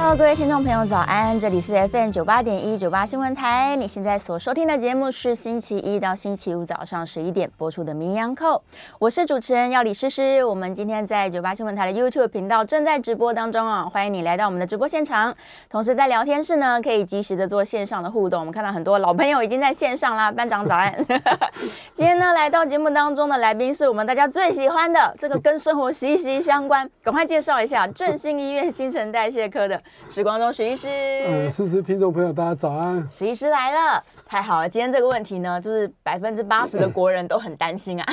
[0.00, 1.38] Hello，各位听众朋友，早安！
[1.40, 3.74] 这里是 FM 九八点一九八新闻台。
[3.74, 8.54] 你现在所收听的节目是星期一到星期五早上十一点播出的《名医昂扣》，
[9.00, 10.44] 我是主持人要李诗诗。
[10.44, 15.34] 我们今天在九八新闻台的 YouTube 频道正在直播当中啊，欢迎你来到我们的直播现场。
[15.68, 18.38] 同时在聊天室呢，可以及时的做线上的互动。
[18.38, 20.94] 我们看到很多老朋友已经在线上啦，班长早安。
[21.92, 26.88] 今天呢，来到节目当中的来宾是我们大家最喜欢的，这个跟生活息息相关。
[27.02, 29.82] 赶快介绍一下振兴医院新陈代谢科的。
[30.10, 33.06] 时光中，徐医师，嗯，思思，听众朋友，大家早安。
[33.10, 34.68] 徐医师来了，太好了。
[34.68, 38.06] 今天这个问题呢，就是百分之八十的国人都很担心啊。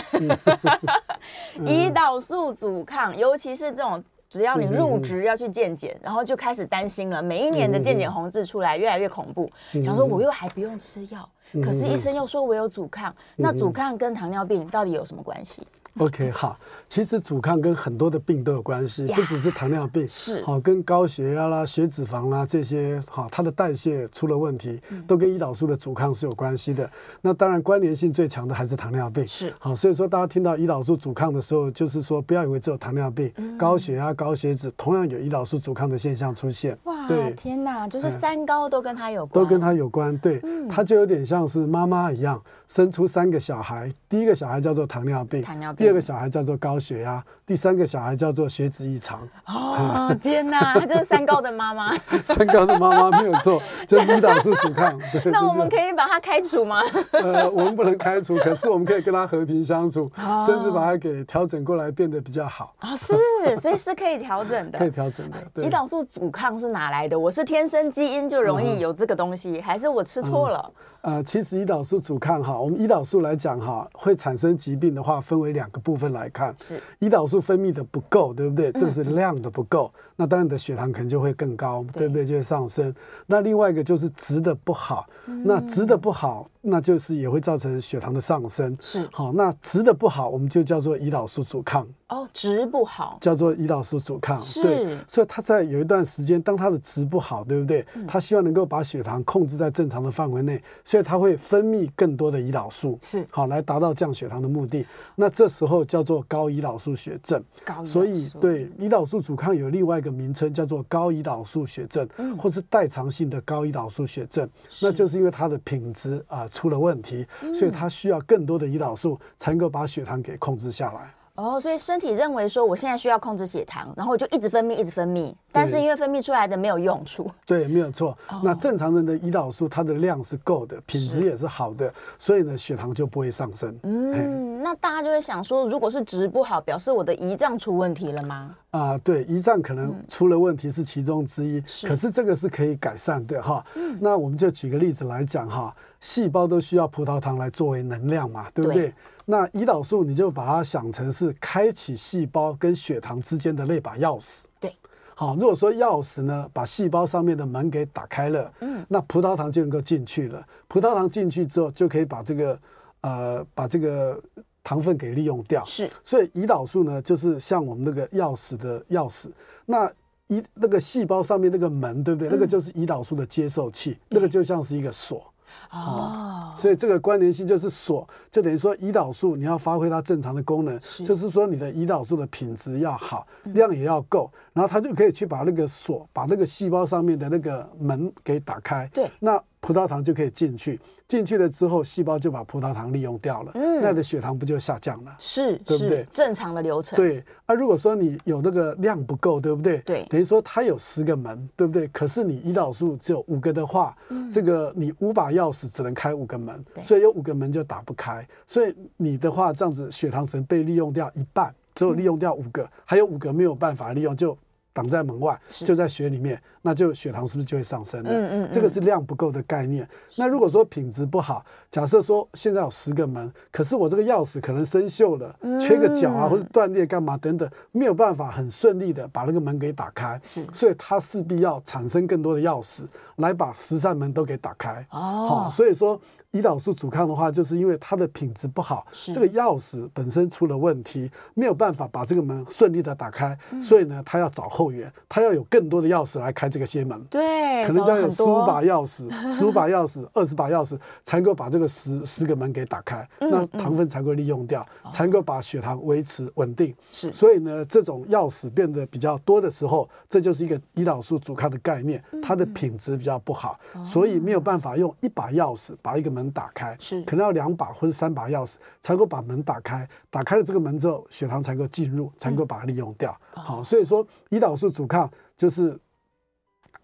[1.59, 7.21] 胰岛素阻抗，尤其是这种只要你入职要去健检，然后就开始担心了。
[7.21, 9.49] 每一年的健检红字出来，越来越恐怖。
[9.81, 11.27] 想说我又还不用吃药，
[11.63, 15.65] 可是医生又说我有阻抗，那阻抗跟糖尿病到底有什么关系
[16.03, 16.57] OK，好，
[16.89, 20.43] 其实阻抗跟很多的病都有关系，不只是糖尿病，是。
[20.43, 26.89] 好跟高血压啦、血脂肪啦这些，好它的代谢出了问题，都跟胰岛素的阻抗是有关系的。
[27.21, 29.53] 那当然关联性最强的还是糖尿病，是。
[29.57, 36.77] 好，所以说大家听到胰岛素阻抗的时候，就是说不要以为只有糖尿病，高血压、高血脂同样有胰岛素阻抗的现象出现。
[36.83, 49.27] 哇，对，天哪，就是三高都跟它有关，都跟它有关，对，它就有点像是妈妈一样，生出三个小孩，第一个小孩叫做糖尿病，糖尿病，第二个小孩叫做高血压，第三个小孩叫做血脂异常。
[49.45, 51.93] 哦，天哪，她就是三高的妈妈。
[52.25, 54.99] 三高的妈妈没有错， 就是胰岛素阻抗。
[55.25, 56.81] 那我们可以把她开除吗？
[57.11, 60.11] 呃，我们不能开除，可是我们可以跟她和平相处，
[60.45, 62.73] 甚至把她给调整过来，变得比较好。
[62.79, 63.15] 啊，是，
[63.57, 65.61] 所以是可以调整的，可以调整的。
[65.61, 67.17] 胰岛素阻抗是哪来的？
[67.17, 70.71] 我是天生基因就容易有这个东西，还是我吃错了？
[71.01, 76.53] 呃，其实胰岛素阻抗哈，我们胰岛素来讲哈，会产生疾病的话，分为两个部分来看。
[76.57, 78.71] 是胰岛素分泌的不够，对不对？
[78.71, 82.25] 这是量的不够，嗯、那当然你的血糖可能就会更高，对，对不对？
[82.25, 82.93] 就会上升。
[83.25, 86.49] 那另外一个就是值的不好，嗯、那值的不好。
[86.67, 89.31] 那就是也会造成血糖的上升，是好。
[89.31, 91.87] 那值的不好，我们就叫做胰岛素阻抗。
[92.07, 94.37] 哦，值不好叫做胰岛素阻抗。
[94.37, 94.97] 是，对。
[95.07, 97.85] 所以他在有一段时间，当他的值不好，对不对？
[98.07, 104.85] 他希望能够把血糖控制在正常的范围内，所以他会分泌更多的胰岛素，是好来达到降血糖的目的。
[105.15, 107.43] 那这时候叫做高胰岛素血症。
[107.65, 114.47] 高，所以对胰岛素阻抗有另外一个名称叫做高胰岛素血症，或是代偿性的高胰岛素血症，
[114.81, 116.47] 那就是因为它的品质啊。
[116.55, 121.13] 出了问题，所以它需要更多的胰岛素才能够把血糖给控制下来。
[121.35, 127.29] 哦，所以身体认为说我现在需要控制血糖，然后我就一直分泌，一直分泌，但是因为分泌出来的没有用处。
[127.45, 128.17] 对，没有错。
[128.29, 133.77] 哦、那正常人的胰岛素它的量是够的，品质也是好的，所以呢血糖就不会上升。
[133.83, 138.55] 嗯，那大家就会想说，如果是值不好，表示我的胰脏出问题了吗？
[138.71, 143.61] 啊，对，胰脏可能出了问题是其中之一，是可是这个是可以改善的哈。
[143.75, 148.89] 嗯、那我们就举个例子来讲哈，细胞都需要葡萄糖来作为能量嘛，对不对？
[148.89, 148.93] 对
[149.25, 154.43] 那胰岛素你就把它想成是开启细胞跟血糖之间的那把钥匙。
[154.59, 154.71] 对，
[155.15, 160.45] 好，如果说钥匙呢把细胞上面的门给打开了，嗯，那葡萄糖就能够进去了。
[160.67, 162.59] 葡萄糖进去之后，就可以把这个
[163.01, 164.21] 呃把这个
[164.63, 165.65] 糖分给利用掉。
[165.65, 169.31] 是，所以胰岛素呢就是像我们那个钥匙的钥匙。
[169.65, 169.91] 那
[170.27, 172.29] 胰那个细胞上面那个门，对不对？
[172.29, 175.25] 嗯、那个就是胰岛素的接受器，那个就像是一个锁。
[175.71, 181.03] 哦，所以这个关联性就是锁，就等于说胰岛素你要发挥它正常的功能，是。
[181.03, 188.89] 就是说你的胰岛素的品质要好，量也要够，然后它就可以去把那个锁，把那个细胞上面的那个门给打开。
[188.93, 190.79] 对，那葡萄糖就可以进去。
[191.07, 195.15] 进去了之后，细胞就把葡萄糖利用掉了，嗯，那的血糖不就下降了？
[195.19, 196.03] 是，对不对？
[196.11, 196.97] 正常的流程。
[196.97, 199.77] 对，啊，如果说你有那个量不够，对不对？
[199.79, 201.87] 对，等于说它有十个门，对不对？
[201.89, 214.35] 可是你胰岛素只有五个的话，嗯，这个你五把钥匙只能开五个门，对，所以有五个门就打不开，所以你的话这样子血糖只能被利用掉一半，只有利用掉五个，还有五个没有办法利用就。
[214.75, 218.09] 挡在门外，就在血里面，那就血糖是不是就会上升了？
[218.09, 219.87] 嗯嗯，这个是量不够的概念。
[220.17, 232.83] 那如果说品质不好，假设说现在有十个门，可是我这个钥匙可能生锈了，缺个角啊，或者断裂干嘛等等，没有办法很顺利的把那个门给打开，是，所以它势必要产生更多的钥匙
[233.15, 234.85] 来把十扇门都给打开。
[234.91, 235.97] 哦，好，所以说。
[236.35, 247.01] 胰岛素阻抗的话，就是因为它的品质不好，这个钥匙本身出了问题，没有办法把这个门顺利的打开，嗯、所以呢，他要找后援，他要有更多的钥匙来开这个硬门。
[247.09, 256.75] 对，可能将有十五把钥匙、十五把钥匙、二十把钥匙，才能够把这个十十个门给打开，嗯、那糖分才会利用掉，嗯、才能够把血糖维持稳定。
[256.91, 266.75] 是，所以呢，这种钥匙变得比较多的时候，这就是一个胰岛素阻抗的概念，它的品质比较不好，嗯、所以没有办法用一把钥匙把一个门打开。
[266.79, 267.01] 是。
[267.03, 273.15] 可能要两把或者三把钥匙才能够把门打开，打开了这个门之后，血糖才能够进入，才能够把它利用掉。
[273.35, 275.79] 嗯、好，所以说胰岛素阻抗就是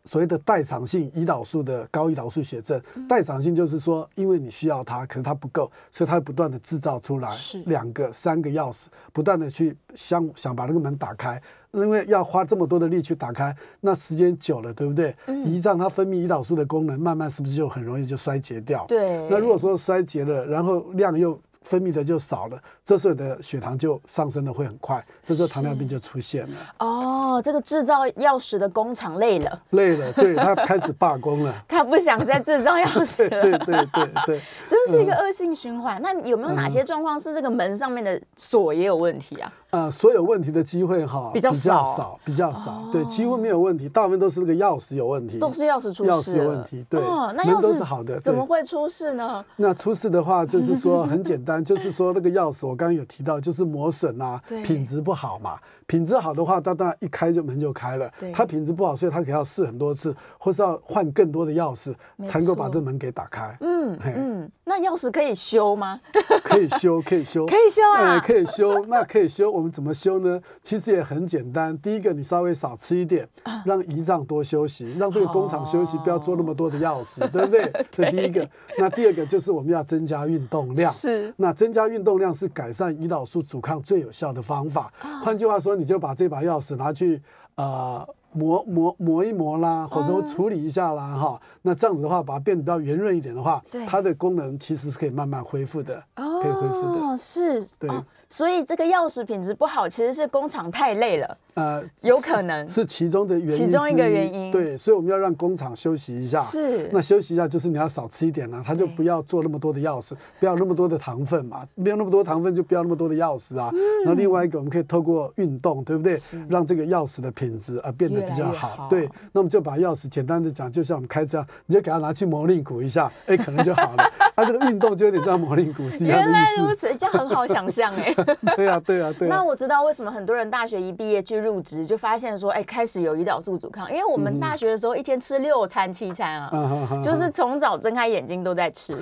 [0.05, 2.81] 所谓的代偿性胰岛素的高胰岛素血症。
[2.95, 7.29] 嗯、代偿性就是说，因为你需要它，可是它不够，所以它不断的制造出来
[7.65, 11.41] 两个、三个钥匙，不断的去想想把那个门打开。
[11.73, 15.15] 因为要花这么多的力去打开，那时间久了，对不对？
[15.27, 18.85] 胰脏它分泌胰岛素的功能，慢慢是不是就很容易就衰竭掉？
[18.89, 19.25] 对。
[19.29, 26.57] 那如果说衰竭了，然后量又分泌的就少了，这时候的血糖就上升的会很快，这时候糖尿病就出现了。
[26.79, 33.41] 哦，这个制造钥匙的工厂累了，累了，对，他开始罢工了，他不想再制造钥匙了。
[33.41, 35.99] 对对对对对， 真是一个恶性循环。
[35.99, 39.51] 嗯、那有没有哪些状况是这个门上面的锁也有问题啊？
[39.71, 49.43] 呃，所有问题的机会哈比较少，比较少，对，几乎没有问题，大部分都是那个钥匙有问题，都是钥匙出事，钥匙有问题，对，那钥匙都是好的，怎么会出事呢？
[49.55, 55.57] 那出事的话，就是说很简单，就是说那个钥匙，我刚刚有提到，就是磨损啊， 品质不好嘛，
[55.91, 61.93] 品质好的话，它当然一开就门就开了，它品质不好，所以它可能要试很多次，或是要换更多的钥匙，
[62.25, 63.57] 才能够把这门给打开。
[63.59, 65.99] 嗯嗯，那钥匙可以修吗？
[66.45, 70.41] 可以修，可以修，可以修啊，可以修，那可以修，我们怎么修呢？
[70.63, 73.27] 其实也很简单，第一个你稍微少吃一点，
[73.65, 77.69] 让胰脏多休息，让这个工厂休息，不要做那么多的钥匙，对不对？
[77.91, 78.49] 这第一个。
[78.77, 80.89] 那第二个就是我们要增加运动量。
[80.89, 81.33] 是。
[81.35, 84.89] 那增加运动量是改善胰岛素阻抗最有效的方法。
[85.21, 87.19] 换句话说，你就把这把钥匙拿去
[87.55, 91.41] 呃磨磨磨一磨啦，或者处理一下啦，哈。
[91.63, 97.17] 那这样子的话，把它变得比较圆润一点的话，它的功能其实是可以慢慢恢复的，可以恢复的。
[97.17, 97.61] 是。
[97.79, 97.89] 对。
[98.31, 101.37] 所以这个钥匙品质不好，其实是工厂太累了。
[101.55, 104.49] 呃，有可能是，是其中的原因，其中一个原因。
[104.49, 106.39] 对，所以我们要让工厂休息一下。
[106.39, 113.69] 是，那休息一下就是你要少吃一点了，啊，他就不要做那么多的钥匙，不要那么多的糖分嘛，没有那么多糖分就不要那么多的钥匙啊。
[113.73, 113.79] 嗯。
[114.05, 116.15] 然后另外一个，我们可以透过运动，对不对？
[116.15, 116.41] 是。
[116.47, 118.69] 让这个钥匙的品质啊变得比较好。
[118.69, 124.03] 好对，那我们就把钥匙简单的讲，就像我们开车，你就给它拿去磨令鼓一下，哎，可能就好了。
[124.35, 126.23] 啊，这个运动就有点像磨令鼓是一样的。
[126.23, 128.15] 原来如此，这样很好想象哎。
[128.55, 129.27] 对啊，对啊对。
[129.27, 138.95] 那我知道为什么很多人大学一毕业去入职，就发现说，哎，开始有胰岛素阻抗，因为我们大学的时候一天吃六餐七餐啊，嗯、就是从早睁开眼睛都在吃，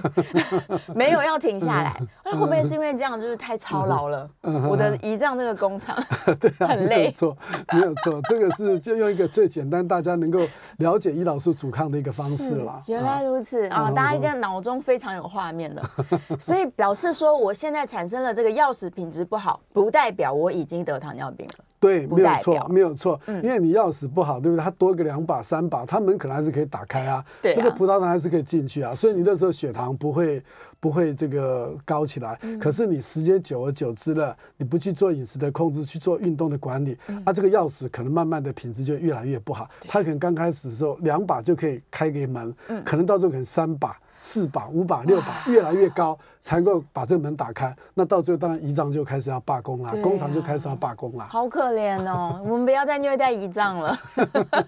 [0.94, 1.96] 没有要停下来。
[2.24, 4.30] 那、嗯、会不会是因为这样，就是太操劳了？
[4.44, 5.96] 嗯、我的胰脏这个工厂，
[6.40, 6.98] 对、啊，很累。
[7.00, 7.38] 没有错，
[7.74, 10.40] 没有错，这个是就用一个最简单，大家能够
[10.78, 12.82] 了解胰岛素阻抗的一个方式啦。
[12.88, 15.92] 原来如此啊，啊，大家现在脑中非常有画面了，
[16.40, 19.90] 所以表示说，我现在产生了这个钥匙品质不好，不。
[19.90, 21.66] 代表我已经得糖尿病了。
[21.80, 23.20] 对，没有错，没有错。
[23.26, 24.64] 嗯，因为你钥匙不好，对不对？
[24.64, 27.26] 它多个两把、三把，它门可能还是可以打开啊。
[27.42, 28.92] 对，那个葡萄糖还是可以进去啊。
[28.92, 30.44] 所以你那时候血糖不会
[30.80, 32.38] 不会这个高起来。
[32.60, 39.68] 可是你时间久而久之了，你不去做饮食的控制，去做运动的管理，啊，这个钥匙可能慢慢的品质就越来越不好。
[39.88, 42.54] 它可能刚开始的时候两把就可以开个门，
[42.86, 43.98] 可能到最后可能三把。
[44.20, 47.76] 四把、五把、六把，越来越高，才能够把这个门打开。
[47.94, 51.26] 那到最后，当然胰脏就开始要罢工了，工厂就开始要罢工了。
[51.30, 53.98] 好可怜哦， 我们不要再虐待胰脏了。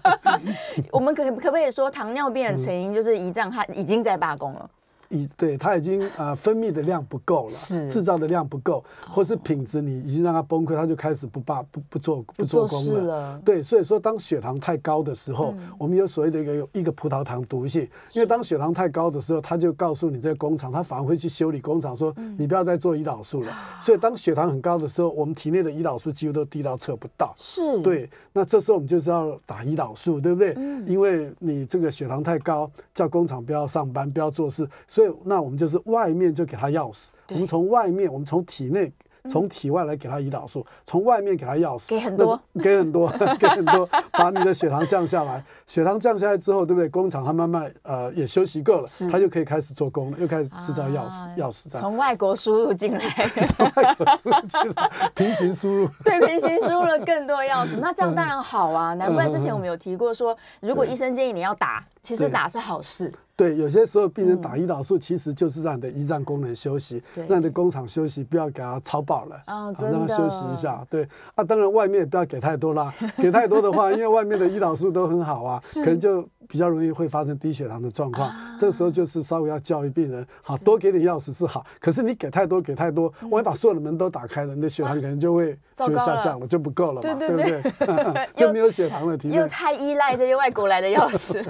[0.90, 4.70] 我们可可不可以说，糖尿病的成因就是胰脏它已经在罢工了？
[5.12, 13.02] 已对它已经呃分泌的量不够了，是制造的量不够，或是品质你已经让它崩溃，它就开始不罢不不做不做工了。
[13.02, 23.50] 了对，所以说当血糖太高的时候，嗯、我们有所谓的一个一个葡萄糖毒性，因为当血糖太高的时候，它就告诉你这个工厂，它反而会去修理工厂，说你不要再做胰岛素了。
[23.50, 27.34] 嗯、所以当血糖很高的时候，我们体内的胰岛素几乎都低到测不到。
[27.36, 30.54] 是，对，那这时候我们就是要打胰岛素，对不对？
[30.56, 35.01] 嗯、因为你这个血糖太高，叫工厂不要上班，不要做事，所以。
[35.24, 38.92] 那我们就是外面就给他钥匙，我们从外面，我们从体内
[39.30, 45.44] 从体外来给他胰岛素，从外面给他药水，给很多，给很多， 给很多，把你的血糖降下来。
[45.64, 46.88] 血糖降下来之后，对不对？
[46.88, 51.68] 工厂它慢慢呃也休息够了，它就可以开始做工了，又开始制造药食药食。
[51.68, 53.00] 从外国输入进来，
[53.46, 55.88] 从外国输入进来， 平行输入。
[56.04, 58.92] 对，平行输入了更多药匙，那这样当然好啊。
[58.94, 63.12] 难怪之前我们有提过说，如果医生建议你要打，其实打是好事。
[63.34, 70.86] 对，有些时候病人打胰岛素，其实就是让你的胰脏功能休息，嗯、让你的工厂休息，不要给它超爆了，啊、让它休息一下。
[70.90, 76.28] 对，啊，当然外面也不要给太多啦， 给太多的话，因为外面的胰岛素都很好啊，可能就。
[76.48, 88.28] 比较容易会发生低血糖的状况，啊、这时候就是稍微要教育病人，好多给点药食是好，可是你给太多给太多，万一把所有的门都打开了，你的血糖 可能就会就下降了，就不够了嘛，对对对，对对？
[88.36, 91.44] 就没有血糖了，体内又太依赖这些外国来的药食，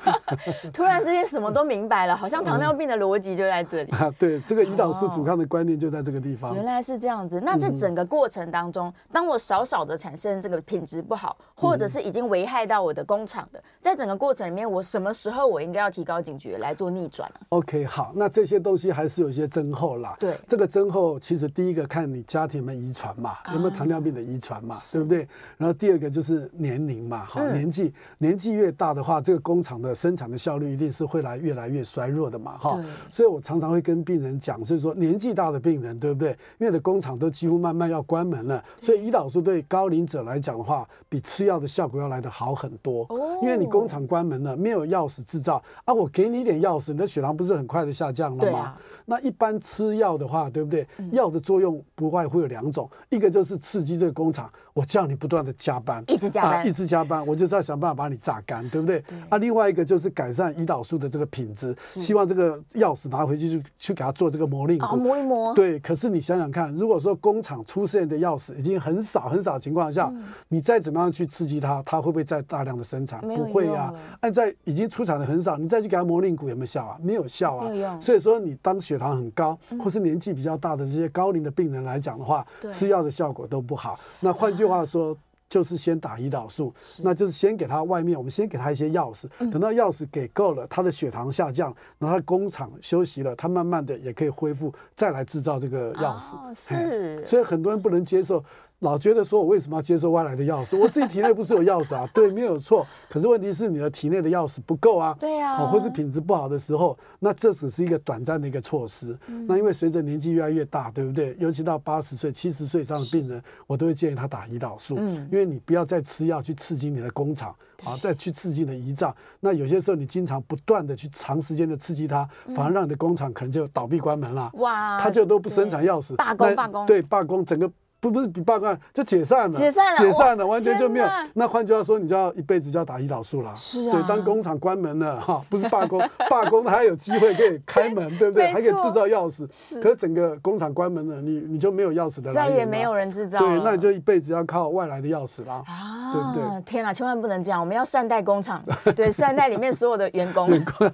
[0.72, 4.14] 突然之间什么都明白了，好像糖尿病的逻辑就在这里、嗯、啊。
[4.18, 6.54] 对，这个胰岛素阻抗的观念就在这个地方。
[6.54, 15.10] 原来是这样子，那在整个过程当中，当我少少的产生这个品质不好，或者是已经危害到我的工厂的，在整个过程里面，我什么？
[15.20, 20.16] 时候我应该要提高警觉来做逆转、啊、OK，好，那这些东西还是有一些增厚啦。
[20.18, 25.28] 对，这个增厚其实第一个看你家庭有没有遗传嘛，有没有糖尿病的遗传嘛，啊、对不对？
[25.56, 32.80] 然后第二个就是年龄嘛，好，嗯、年纪年纪越大的话，这个工厂的生产的效率一定是会来越来越衰弱的嘛，哈。
[33.10, 36.30] 所以我常常会跟病人讲，就是说年纪大的病人，对不对？
[36.58, 43.04] 因为的工厂都几乎慢慢要关门了，所以胰岛素对高龄者来讲的话，比吃药的效果要来得好很多。
[43.10, 48.58] 哦，因为你工厂关门了，没有钥匙制造啊，我给你一点钥匙，你的血糖不是很快的下降了吗？
[48.60, 50.86] 啊、那一般吃药的话，对不对？
[51.12, 59.00] 药、嗯、的作用不外会有两种，一个就是刺激这个工厂，我叫你不断的加班，一直加班，啊、一直加班，我就是要想办法把你榨干，对不对？
[59.00, 65.54] 对啊，另外一个就是改善胰岛素的这个品质，希望这个钥匙拿回去去去给他做这个模拟，哦，磨一磨。
[65.54, 73.20] 对，可是你想想看，如果说工厂出现的钥匙已经很少很少的情况下，嗯、你再怎么样去刺激它，它会不会再大量的生产？
[73.20, 73.94] 不会呀、啊。
[74.20, 76.96] 按在已经出产的很少，你再去给他磨令骨有没有效啊？
[77.02, 77.98] 没有效啊。
[78.00, 83.98] 所以说，你当血糖很高，或是年纪比较大的这些高龄的病人来讲的话，嗯、吃药的效果都不好。
[84.20, 85.16] 那换句话说，啊、
[85.48, 86.72] 就是先打胰岛素，
[87.02, 96.36] 那就是先给他外面，我们先给他一些药食，嗯、等到钥匙给够了，他的血糖下降，然后他工厂休息了，他慢慢的也可以恢复，再来制造这个钥匙。
[96.36, 98.44] 哦、是，所以很多人不能接受。
[98.80, 100.74] 老觉得说，我为什么要接受外来的药食？
[100.74, 102.08] 我自己体内不是有钥匙啊？
[102.14, 102.86] 对，没有错。
[103.08, 105.14] 可是问题是你的体内的钥匙不够啊。
[105.20, 105.66] 对呀。
[105.66, 109.16] 或是品质不好的时候，那这只是一个短暂的一个措施。
[109.46, 111.36] 那因为随着年纪越来越大，对不对？
[111.38, 114.96] 尤其到八十岁、七十岁以上的病人，我都会建议他打胰岛素。
[114.98, 115.28] 嗯。
[115.30, 119.14] 因为你不要再吃药去刺激你的工厂，啊，再去刺激你的胰脏。
[119.40, 124.50] 那有些时候你经常不断的去长时间的刺激它，反而让你的工厂可能就倒闭关门了。
[124.54, 124.98] 哇。
[124.98, 126.16] 他就都不生产钥匙。
[126.16, 126.86] 罢工，罢工。
[126.86, 127.70] 对，罢工，整个。
[128.00, 131.06] 不不是比罢工就解散了，解散了，解散了，完全就没有。
[131.34, 133.54] 那换句话说，你就要一辈子就要打胰岛素了。
[133.54, 133.92] 是啊。
[133.92, 138.46] 对，当工厂关门了哈，不是罢工， 罢工还有机会可以开门， 对不对？
[138.48, 139.46] 还可以制造钥匙。
[139.56, 139.80] 是。
[139.80, 142.34] 可是整个工厂关门了，你你就没有钥匙的来源。
[142.34, 143.38] 再也没有人制造。
[143.38, 145.62] 对，那你就一辈子要靠外来的钥匙啦。
[145.66, 145.99] 啊。
[146.12, 146.62] 对不对？
[146.62, 147.60] 天哪，千万不能这样！
[147.60, 148.62] 我们要善待工厂，
[148.96, 150.48] 对，善待里面所有的员工。
[150.48, 150.90] 员工，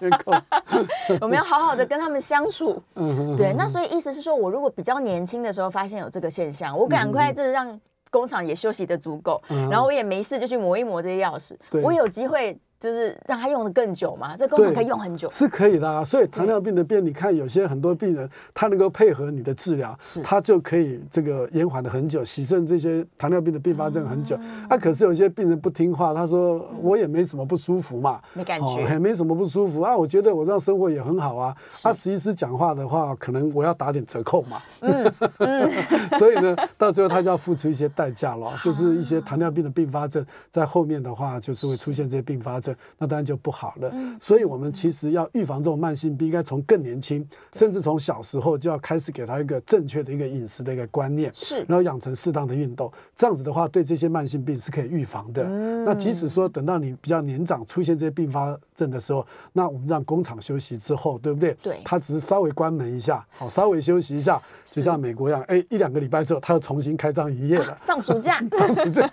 [0.00, 0.42] 员工。
[1.20, 2.82] 我们要好好的跟他们相处。
[2.96, 7.32] 嗯对，那所以意思是说，我如果比较年轻的时候发现有这个现象，我赶快。
[7.32, 7.78] 就是让
[8.10, 12.58] 工厂也休息的足够，嗯、然后我也没事就去磨一磨这些钥匙，我有机会。
[12.78, 16.04] 就是让他用的更久嘛，这工程可以用很久，是可以的啊。
[16.04, 24.38] 所以糖尿病的病，你看有些很多病人，他能够配合你的治疗，是，他就可以这个延缓的很久，洗肾这些糖尿病的并发症很久。
[24.68, 29.96] 啊，可是有些病人不听话，他说我也没什么不舒服嘛，没感觉，也没什么不舒服啊。
[29.96, 31.56] 我觉得我这样生活也很好啊。
[31.82, 34.62] 他实际讲话的话，可能我要打点折扣嘛。
[34.80, 35.68] 嗯嗯。
[36.16, 42.67] 所以呢，到最后他就要付出一些代价了，就是一些糖尿病的并发症在后面的话，就是会出现这些并发症。
[42.98, 55.44] 那当然就不好了，所以我们其实要预防这种慢性病，应该从更年轻，甚至从小时候就要开始给他一个正确的一个饮食的一个观念，是，然后养成适当的运动，这样子的话，对这些慢性病是可以预防的。
[55.84, 61.56] 那即使说等到你比较年长出现这些并发症的时候，那我们让工厂休息之后，对不对？
[61.60, 69.10] 对，他只是稍微关门一下，好，稍微休息一下，就像美国一样，哎，一两个礼拜之后，他又重新开张营业了，放暑假， 放暑假，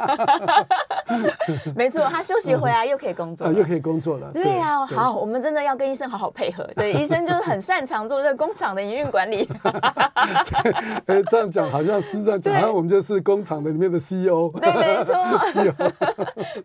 [1.75, 3.51] 没错，他休息回来又可以工作。
[3.51, 4.29] 又可以工作了。
[4.31, 6.63] 对呀，好，我们真的要跟医生好好配合。
[6.75, 9.49] 对，医生就是很擅长做这个工厂的营运管理。
[11.07, 14.51] 哎，这样讲好像是这样讲，好像我们就是工厂的里面的 CEO。
[14.59, 15.15] 对，没错。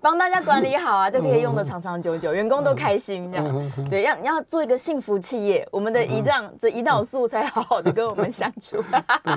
[0.00, 3.73] 帮大家管理好啊，就可以用的长长久久，员工都开心这样。
[3.88, 8.82] 对，要要做一个幸福企业，我们的胰脏这胰岛素才好好的跟我们相处。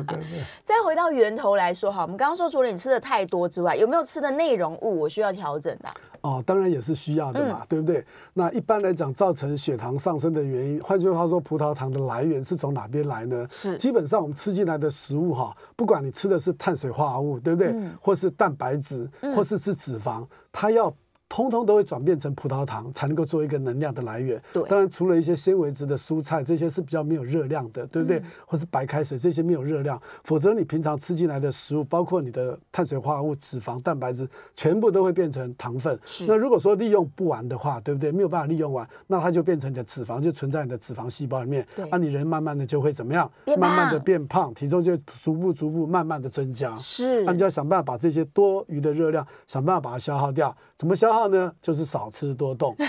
[0.64, 5.90] 再回到源头来说哈，我们刚刚说除了你吃的太多之外，有没有吃的内容物我需要调整的？
[6.22, 8.06] 哦，当然也是需要的嘛，嗯、对不对？
[8.34, 13.46] 那一般来讲，造成血糖上升的原因，换句话说，葡萄糖的来源是从哪边来呢？
[13.50, 17.72] 是基本上我们吃进来的食物哈，不管你吃的是碳水化合物，对不对？
[17.74, 20.94] 嗯、或是蛋白质，或是是脂肪，它要。
[21.30, 24.40] 通通都会转变成葡萄糖，才能够做一个能量的来源。
[24.54, 28.20] 对，当然除了一些纤维质的蔬菜，这些是比较没有热量的，对不对？
[28.20, 35.98] 嗯、或是白开水这些没有热量，否则你平常吃进来的食物，包括你的碳水化合物、脂肪、蛋白质，全部都会变成糖分。
[36.06, 36.26] 是。
[36.28, 38.12] 那如果说利用不完的话，对不对？
[38.12, 41.66] 没有办法利用完，那它就变成你的脂肪，就存在你的脂肪细胞里面。
[41.76, 41.90] 对。
[41.90, 43.32] 那、啊、你人慢慢的就会怎么样？
[43.58, 46.76] 慢慢的变胖，体重就逐步逐步慢慢的增加。
[46.76, 47.24] 是。
[47.24, 50.56] 那你就要想办法把这些多余的热量，想办法把它消耗掉。
[50.76, 51.52] 怎么消耗呢？
[51.62, 52.10] 就是少。
[52.14, 52.76] 吃多动，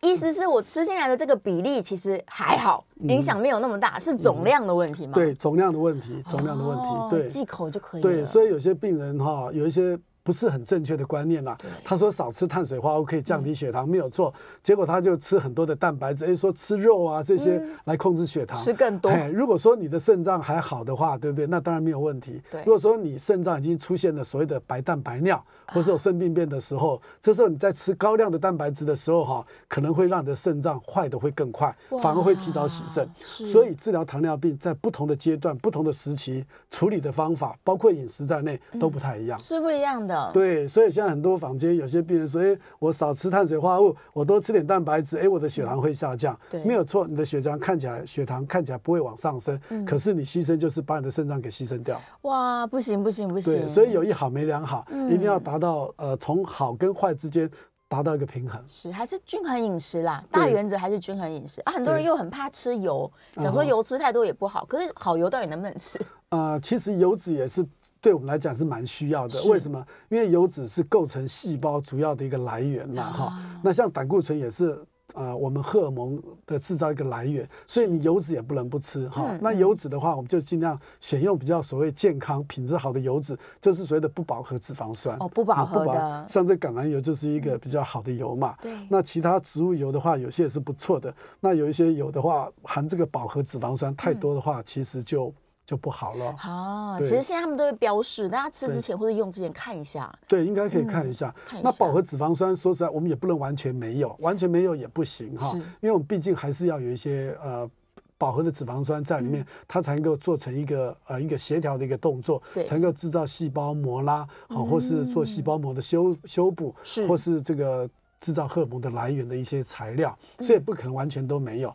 [0.00, 5.12] 意意思是我吃进来的这个比例其实还好，影响没有那么大，是总量的问题吗？
[5.12, 8.00] 对，总量的问题，总量的问题，对，忌口就可以。
[8.00, 9.98] 对，所以有些病人哈，有一些。
[10.22, 11.56] 不是很正确的观念啦。
[11.84, 14.32] 他说少吃碳水化合物可以降低血糖，没有错。
[14.62, 19.10] 结果他就吃很多的蛋白质，哎，说吃肉啊这些来控制血糖，吃更多。
[19.32, 21.46] 如果说你的肾脏还好的话，对不对？
[21.46, 22.40] 那当然没有问题。
[22.64, 33.08] 如果说你肾脏已经出现了所谓的白蛋白尿，或是有肾病变的时候，这时候你在吃高量的蛋白质的时候，哈，可能会让你的肾脏坏的会更快，反而会提早洗肾。
[33.20, 40.09] 所以治疗糖尿病在不同的阶段、不同的时期，处理的方法，包括饮食在内，都不太一样，是不一样的。
[40.32, 52.00] 对，所以现在很多坊间有些病人说：“哎，我少吃碳水化合物，我多吃点蛋白质，哎，我的血糖会下降。”对，没有错，你的血糖看起来血糖看起来不会往上升，嗯、可是你牺牲就是把你的肾脏给牺牲掉。
[52.22, 53.52] 哇，不行不行不行！
[53.52, 57.50] 对，所以有一好没两好，嗯、一定要达到呃从好跟坏之间
[57.88, 58.62] 达到一个平衡。
[58.66, 61.72] 是，还是均衡饮食啦，大原则还是均衡饮食啊。
[61.72, 66.00] 很多人又很怕吃油，想说油吃太多也不好，可是好油到底能不能吃？
[66.30, 67.66] 呃，其实油脂也是。
[68.00, 69.84] 对我们来讲是蛮需要的，为什么？
[70.08, 73.38] 因为油脂是构成细胞主要的一个来源嘛，哈。
[73.62, 79.36] 那像胆固醇也是，呃，我们荷尔蒙的制造一个来源，所以你油脂也不能不吃，哈。
[79.42, 85.14] 那油脂的话，我们就尽量选用比较所谓健康、品质好的油脂，就是所谓的不饱和脂肪酸。
[85.20, 86.26] 哦，不饱和的。
[86.26, 88.54] 像这橄榄油就是一个比较好的油嘛。
[88.62, 88.72] 对。
[88.88, 91.14] 那其他植物油的话，有些也是不错的。
[91.40, 95.30] 那有一些油的话，含这个饱和脂肪酸太多的话，其实就。
[95.70, 96.34] 就不好了。
[96.40, 100.12] 啊，其实现在他们都会标示，大家吃之前或者用之前看一下。
[100.26, 101.32] 对，应该可以看一下。
[101.62, 105.54] 那饱和脂肪酸，说实在，我们也不能完全没有，完全没有也不行哈。
[105.54, 107.70] 因为我们毕竟还是要有一些呃
[108.18, 116.74] 饱和的脂肪酸在里面，它才能够做成一个呃一个协调的一个动作，才能够制造细胞膜啦，好，或是做细胞膜的修修补，
[117.06, 121.72] 或是这个制造荷尔蒙的来源的一些材料，所以不可能完全都没有。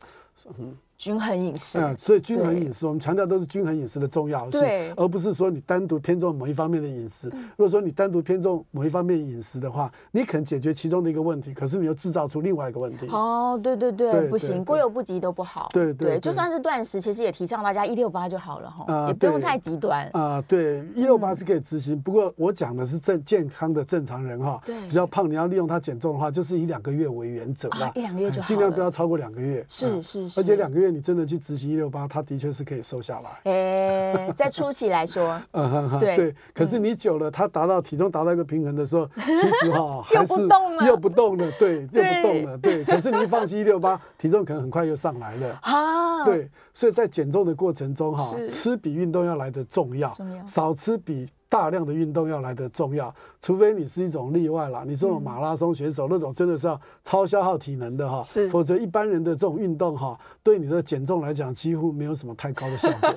[0.59, 0.75] 嗯。
[0.97, 4.61] 均衡饮食，嗯，所以均衡饮食，我们强调都是均衡饮食的重要性，
[4.95, 7.27] 而不是说你单独偏重某一方面的饮食。
[7.29, 13.07] 如果说你单独偏重某一方面饮食的话，你可能解决其中的一个问题，可是你又制造出另外一个问题。
[13.07, 15.69] 哦，对对对，不行，过犹不及都不好。
[15.73, 20.09] 对对，就算是断食，其实也提倡大家一六八就好了哈，也不用太极端。
[20.13, 29.65] 啊，对，一六八是可以执行，不过我讲的是正健康的正常人哈，比较胖，你要利用它减重的话，就是以两个月为原则啦，一两个月就好，尽量不要超过两个月。
[29.67, 30.84] 是是是，而且两个月。
[30.91, 33.51] 你真的去执行一六八，它的确是可以瘦下来。
[33.51, 36.35] 哎，在初期来说， 嗯对对。
[36.53, 42.83] 可是你久了，它达到体重达到一个平衡的时候， 其实哈还是又不动了，又不动了，对，又不动了，对。
[42.83, 46.23] 可是你一放弃一六八，体重可能很快又上来了啊。
[46.25, 50.11] 对，所以在减重的过程中哈，吃比运动要来得重要，
[50.47, 51.27] 少吃比。
[51.47, 54.83] 大量的运动要来的重要，除非你是一种例外啦。
[54.85, 63.13] 你这种马拉松选手那种真的是要超消耗体能的哈，是，否则一般人的这种运动哈，对你的减重来讲几乎没有什么太高的效果。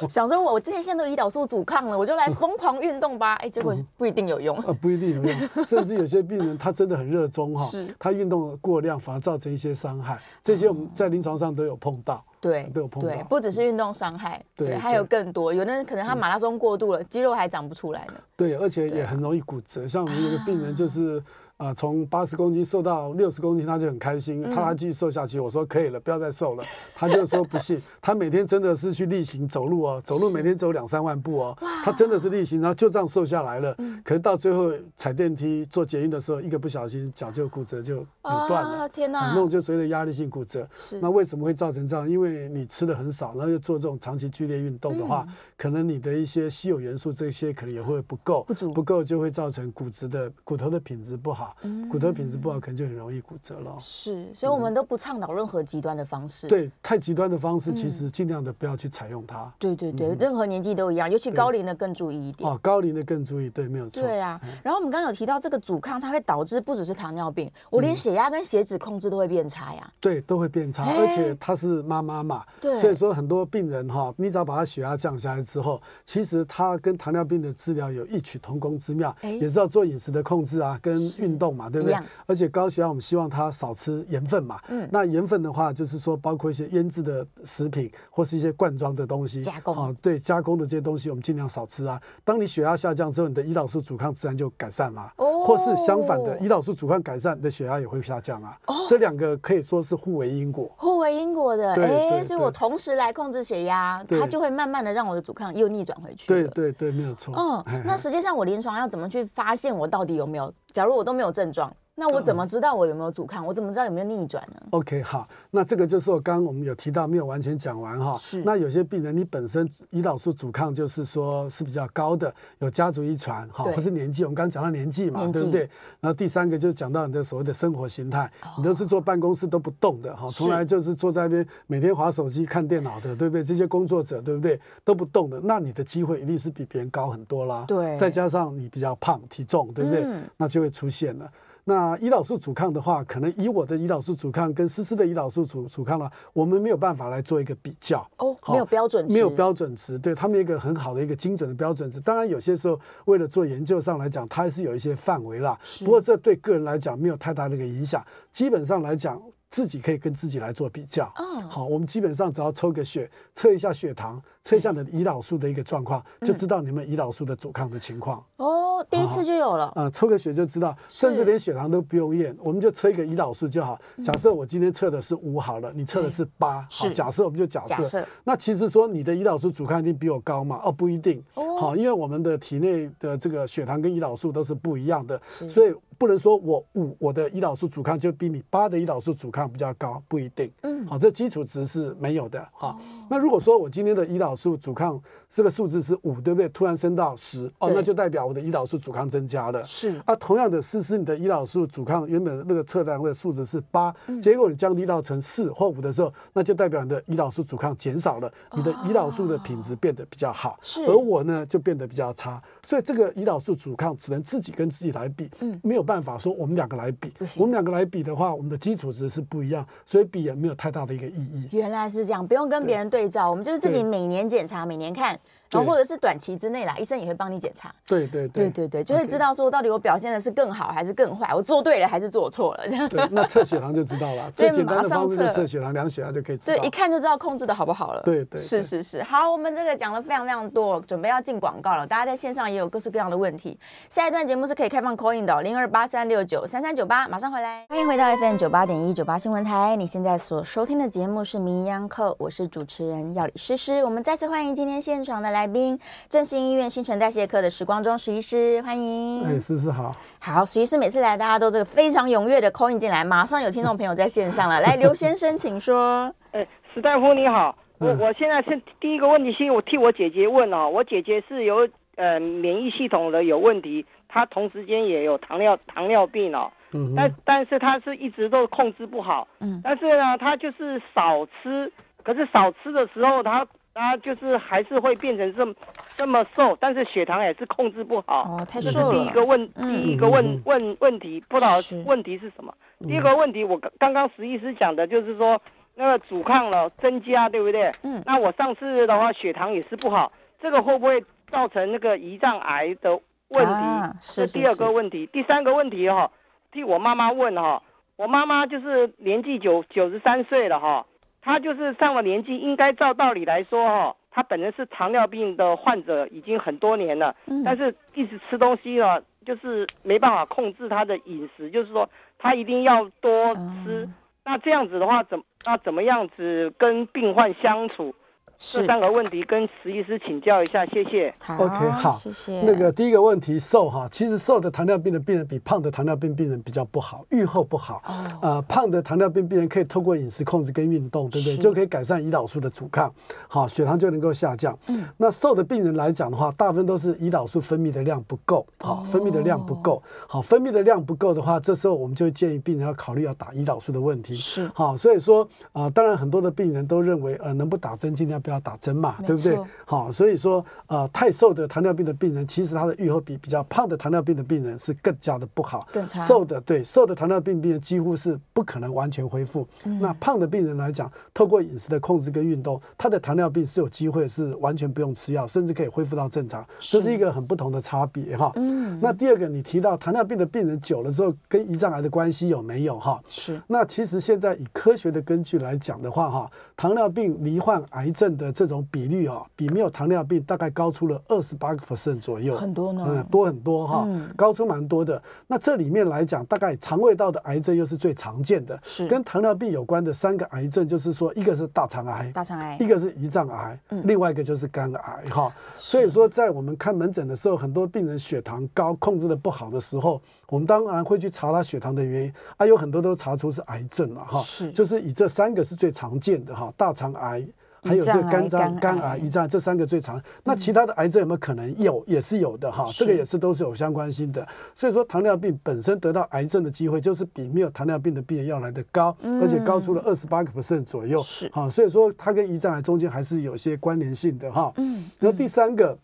[0.08, 4.56] 想说我之前现在都胰岛素阻抗了，我就来疯狂运动吧，哎，结果不一定有用。
[4.66, 12.24] 呃，不一定有用， 甚至有些病人他真的很热衷哈，他运动过量反而造成一些伤害，这些我们在临床上都有碰到。
[12.40, 15.52] 对，对，不只是运动伤害，对，还有更多。
[15.52, 18.14] 有的人可能他马拉松过度了，肌肉还长不出来呢。
[18.34, 19.86] 对，而且也很容易骨折。
[19.86, 21.22] 像我们有个病人就是，
[21.60, 25.38] 呃，从八十公斤瘦到六十公斤，他就很开心，他他继续瘦下去。
[25.38, 26.64] 我说可以了，不要再瘦了。
[26.94, 33.76] 他就说不信， 他每天真的是去例行走路哦，走路每天走两三万步哦，他真的是例行，然后就这样瘦下来了。
[34.02, 40.66] 可是到最后踩电梯坐捷运的时候，一个不小心脚就骨折就扭断了，天哪，弄就随着压力性骨折。
[40.74, 42.08] 是，那为什么会造成这样？
[42.08, 45.26] 因为你吃的很少，然后又做这种长期剧烈运动的话，
[45.58, 51.49] 可能你的一些稀有元素这些可能也会不够，不足，不够就会造成骨质的骨头的品质不好，
[51.88, 52.40] 骨头品质。
[52.40, 53.76] 不好，可能就很容易骨折了。
[53.78, 56.48] 是，所以我们都不倡导任何极端的方式。
[56.48, 59.52] 对，太极端的方式，其实尽量的不要去采用它。
[59.58, 62.48] 对对对，任何年纪都一样，尤其高龄的更注意一点。
[62.48, 64.02] 哦，高龄的更注意，对，没有错。
[64.02, 69.92] 对啊，然后我们刚刚有提到这个阻抗，它会导致不只是糖尿病，我连血压跟血脂控制都会变差呀。
[70.00, 81.98] 对，都会变差，而且他是妈妈嘛，对，所以说很多病人哈，你只要把他血压降下来之后，其实他跟糖尿病的治疗有异曲同工之妙，也是要做饮食的控制啊，跟运动嘛，对不对？
[82.26, 83.00] 而且高血压我们。
[83.00, 91.98] 希望他少吃盐分嘛，嗯，那盐分的话，就是说包括一些腌制的食品或是一些罐装的东西，加工啊，对，加工的这些东西，我们尽量少吃啊。
[92.22, 98.56] 当你血压下降之后，你的胰岛素阻抗自然就改善了，哦，或是相反的，胰岛素阻抗改善，你的血压也会下降啊。
[98.66, 106.28] 哦，这两个可以说是互为因果，互为因果的，哎，所以我同时来控制血压，它就会慢慢的让我的阻抗又逆转回去。
[106.28, 107.34] 对对对，没有错。
[107.34, 110.52] 嗯，那实际上我临床要怎么去发现我到底有没有？
[110.72, 111.74] 假如我都没有症状。
[112.00, 113.46] 那我怎么知道我有没有阻抗？
[113.46, 118.16] 我怎么知道有没有逆转呢？OK，好，那这个就是我刚刚我们有提到没有完全讲完哈。
[118.18, 118.42] 是。
[118.42, 124.24] 那有些病人你本身胰岛素阻抗就是说是比较高的，有家族遗传哈，或是年纪。
[124.24, 125.68] 我们刚刚讲到年纪嘛，对不对？
[126.00, 133.44] 然后第三个就讲到你的所谓的生活形态，你都是坐办公室都不动的哈，从来就是坐在那边每天划手机看电脑的，对不对？
[133.44, 134.58] 这些工作者对不对？
[134.84, 137.66] 都不动的，那你的机会一定是比别人高很多啦。
[137.68, 137.94] 对。
[137.98, 140.06] 再加上你比较胖，体重对不对？
[140.38, 141.30] 那就会出现了。
[141.70, 152.00] 那胰岛素阻抗的话，可能以我的胰岛素阻抗跟思思的胰岛素阻阻抗了，我们没有办法来做一个比较哦，没有标准，没有标准值，对他们一个很好的一个精准的标准值。
[152.00, 155.56] 当然，有些时候为了做研究上来讲，它还是有一些范围啦。
[155.84, 158.04] 不过这对个人来讲没有太大的一个影响。
[158.32, 161.12] 基本上来讲，自己可以跟自己来做比较。
[161.16, 168.24] 嗯，好，我们基本上只要抽个血，测一下血糖，测一下你的胰岛素的一个状况，就知道你们胰岛素的阻抗的情况。
[168.36, 168.68] 哦。
[168.88, 173.78] 第一次就有了啊、呃，抽个血就知道，甚至连血糖都不用验，我们就测一个胰岛素就好。
[174.02, 178.02] 假设我今天测的是五好了，你测的是八，好，假设我们就假设。
[178.24, 180.58] 那其实说你的胰岛素阻抗一定比我高嘛？
[180.64, 181.22] 哦，不一定。
[181.34, 190.50] 哦好，因为我们的体内的这个血糖跟胰岛素都是不一样的，所以不能说我五我的胰岛素阻抗就比你八的胰岛素阻抗比较高，不一定。
[190.62, 192.42] 嗯，好，这基础值是没有的。
[192.54, 196.48] 好，那如果说我今天的胰岛素阻抗这个数字是五，对不对？
[196.48, 199.62] 突然升到十，哦，那就代表我的胰岛素阻抗增加了。
[199.62, 210.58] 是啊，同样的，思思你的胰岛素阻抗原本那个测量的数值是八，结果你降低到成四或五的时候，那就代表你的胰岛素阻抗减少了，你的胰岛素的品质变得比较好。
[210.62, 217.12] 是，而我呢就变得比较差，所以这个胰岛素阻抗只能自己跟自己来比，嗯，没有办法说我们两个来比。
[217.36, 221.48] 我们两个来比的话，我们的基础值是不一样，所以比也没有太大的一个意义。
[221.50, 225.18] 原来是这样，不用跟别人对照，我们就是自己每年检查，每年看。
[225.50, 227.74] 然后或者是短期之内啦，医生也会帮你检查。
[227.86, 232.88] 对对对对对，就会知道说到底我表现的是更好还是更坏，我做对了还是做错了这样。
[232.90, 234.30] 对，那测血糖就知道了。
[234.36, 236.56] 最简单的方式测血糖，量血压就可以知道。
[236.56, 238.02] 对，一看就知道控制的好不好了。
[238.02, 239.02] 对对，是是是。
[239.02, 241.86] 好，我们这个讲了非常非常多，准备要进广告了。
[241.86, 243.58] 大家在线上也有各式各样的问题。
[243.88, 247.66] 下一段节目是可以开放 call in 的，零二八三六九三三九八，马上回来。
[247.68, 253.84] 欢迎回到 FM 九八点一九八新闻台，你现在所收听的节目是名医央叩，我是主持人药理诗诗。
[253.84, 255.78] 我们再次欢迎今天现场的来宾。
[256.08, 259.24] 振兴医院新陈代谢科的时光中石医师，欢迎。
[259.24, 259.94] 哎，思思好。
[260.18, 264.60] 好，石医师每次来，大家都这个非常踊跃的 call in 进来，马上有听众朋友在线上了。
[264.62, 266.14] 来，刘先生，请说。
[266.32, 281.72] 哎，史大夫你好，我我现在是第一个问题，先我替我姐姐问哦，我姐姐是有呃免疫系统的有问题，她同时间也有糖尿糖尿病哦，嗯，但但是她是一直都控制不好，嗯，但是呢，她就是少吃，
[282.02, 283.46] 可是少吃的时候她。
[283.72, 285.54] 他就是还是会变成这么
[285.96, 288.24] 这么瘦，但是血糖也是控制不好。
[288.24, 288.92] 哦，太瘦了。
[288.92, 291.52] 这是第一个问，嗯、第一个问问问题，不知道
[291.86, 292.52] 问题是什么？
[292.80, 295.40] 第一个问题，我刚刚刚石医师讲的就是说
[295.76, 297.70] 那个阻抗了增加，对不对？
[297.82, 298.02] 嗯。
[298.04, 303.52] 那我上次的话血糖也是不好，这个会不会造成那个胰脏癌的问题？
[303.52, 306.10] 啊、是，是，是第二个问题，第三个问题哈，
[306.50, 307.62] 替我妈妈问哈，
[307.96, 310.84] 我妈妈就是年纪九九十三岁了哈。
[311.22, 323.84] 他就是上了年纪，应该照道理来说哈，他本人是糖尿病的患者，已经很多年了，嗯、但是一直吃东西了，就是没办法控制他的饮食，就是说他一定要多吃。
[323.84, 327.94] 嗯、那这样子的话，怎那怎么样子跟病患相处？
[328.40, 331.12] 这三个问题跟石医师请教一下，谢谢。
[331.38, 332.40] OK，好，谢谢。
[332.40, 337.82] 那个第一个问题，瘦哈，其实瘦的糖尿病的病人比胖的糖尿病病人比较不好，预后不好。
[337.86, 338.18] 哦。
[338.22, 341.36] 呃，胖的糖尿病病人可以透过饮食控制跟运动，对不对？
[341.36, 342.90] 就可以改善胰岛素的阻抗，
[343.28, 344.58] 好，血糖就能够下降。
[344.68, 344.86] 嗯。
[344.96, 354.14] 那瘦的病人来讲的话，大部分都是胰岛素分泌的量不够，好，分泌的量不够，好，分泌的量不够的话，这时候我们就建议病人要考虑要打胰岛素的问题。
[354.14, 354.50] 是。
[354.54, 358.29] 好，所以说啊，当然很多的病人都认为，呃，能不打针尽量不。
[358.30, 359.38] 要打针嘛，对不对？
[359.64, 366.04] 好，所以说，呃，太瘦的糖尿病的病人，其实他的愈后比比较胖的糖尿病的病人是更加的不好，更差。
[366.06, 369.48] 瘦的对，瘦的糖尿病病人几乎是不可能完全恢复。
[369.64, 376.44] 嗯、那胖的病人来讲，透过饮食的控制跟运动，他的糖尿病是有机会是完全不用吃药，甚至可以恢复到正常。
[376.58, 378.30] 是这是一个很不同的差别哈。
[378.36, 378.78] 嗯。
[378.82, 383.00] 那第二个，你提到糖尿病的病人久了之后跟胰脏癌的关系有没有哈？
[383.08, 383.40] 是。
[383.46, 388.10] 那其实现在以科学的根据来讲的话哈，糖尿病罹患癌症。
[388.20, 395.02] 的这种比率啊，比没有糖尿病大概高出了二十八个 percent 左右，很多呢，嗯，多很多哈，嗯、高出蛮多的。
[395.26, 398.86] 那这里面来讲，大概肠胃道的癌症又是最常见的，是。
[398.86, 405.32] 跟糖尿病有关的三个癌症，就是说一个是大肠癌，大肠癌，一个是胰脏癌，嗯、另外一个就是肝癌哈。
[405.56, 405.70] 是。
[405.70, 417.26] 所以说，在我们看门诊的时候，很多病人血糖高控制的不好的时候，我们当然会去查他血糖的原因，啊，有很多都查出是癌症了哈，是，就是以这三个是最常见的哈，大肠癌。
[417.62, 421.84] 还有这个肝脏、肝癌、胰脏这三个最常，那其他的癌症有没有可能有？
[421.86, 424.26] 也是有的哈，这个也是都是有相关性的。
[424.54, 430.98] 所以说，糖尿病本身得到癌症的机会，就是比没有糖尿病的病人要来的高，而且高出了二十八个 percent 左右。
[431.00, 434.52] 是，好，所以说它跟胰脏癌中间还是有些关联性的哈。
[434.56, 434.90] 嗯。
[434.98, 435.76] 然后第三个，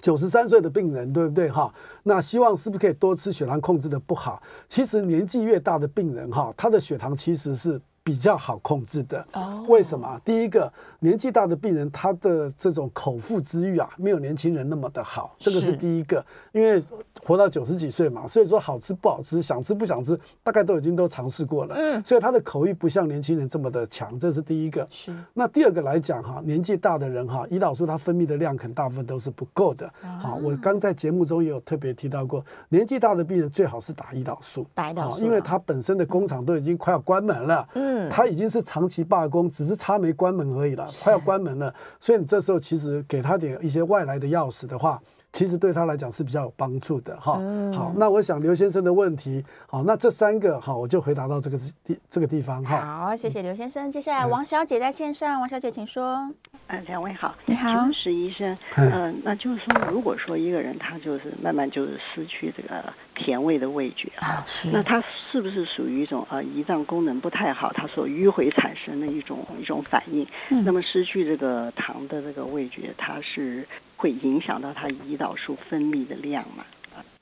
[0.00, 1.72] 九十三岁的病人，对不对哈？
[2.02, 3.32] 那希望是不是可以多吃？
[3.32, 7.80] 血糖控制的不好，其实年纪越大的病人哈，他的血糖其实是。
[8.06, 9.26] 比较好控制的，
[9.66, 10.20] 为什么？
[10.24, 16.24] 第一个，年纪大的病人，他的这种口腹之欲啊，没有年轻人那么的好，这个是第一个。
[16.52, 16.80] 因为
[17.24, 21.74] 活到九十几岁嘛，所以说好吃不好吃，想吃不想吃，大概都已经都尝试过了。
[21.76, 24.86] 嗯，所以他的口欲不像年轻人这么的强，这是第一个。
[24.88, 25.12] 是。
[25.34, 29.92] 那第二个来讲哈，年纪大的人哈，胰岛素它分泌的量可能大部分都是不够的。
[30.20, 37.68] 好，我刚在节目中也有特别提到过，年纪大的病人最好是打胰岛素，打胰岛素，因为他本身的工厂都已经快要关门了。
[37.74, 37.95] 嗯。
[38.10, 41.74] 他已经是长期罢工，只是差没关门而已了，快要关门了。
[42.00, 45.00] 所以你这时候其实给他点一些外来的钥匙的话，
[45.32, 47.34] 其实对他来讲是比较有帮助的哈。
[47.74, 53.04] 好，那我想刘先生的问题，好，那这三个好，我就回答到这个地这个地方哈。
[53.06, 53.90] 好，谢谢刘先生。
[53.90, 56.30] 接下来王小姐在线上，王小姐请说。
[56.68, 58.56] 嗯，两位好，你好，石医生。
[58.76, 62.82] 嗯，那就是说，如果说一个人他就是慢慢就是失去这个
[63.14, 70.26] 甜味的味觉啊，是，那他是不是属于一种呃胰脏功能不太好，他所迂回产生的一种一种反应？
[70.50, 73.66] 嗯，那么失去这个糖的这个味觉，它是
[74.06, 76.64] 会影响到他胰岛素分泌的量吗？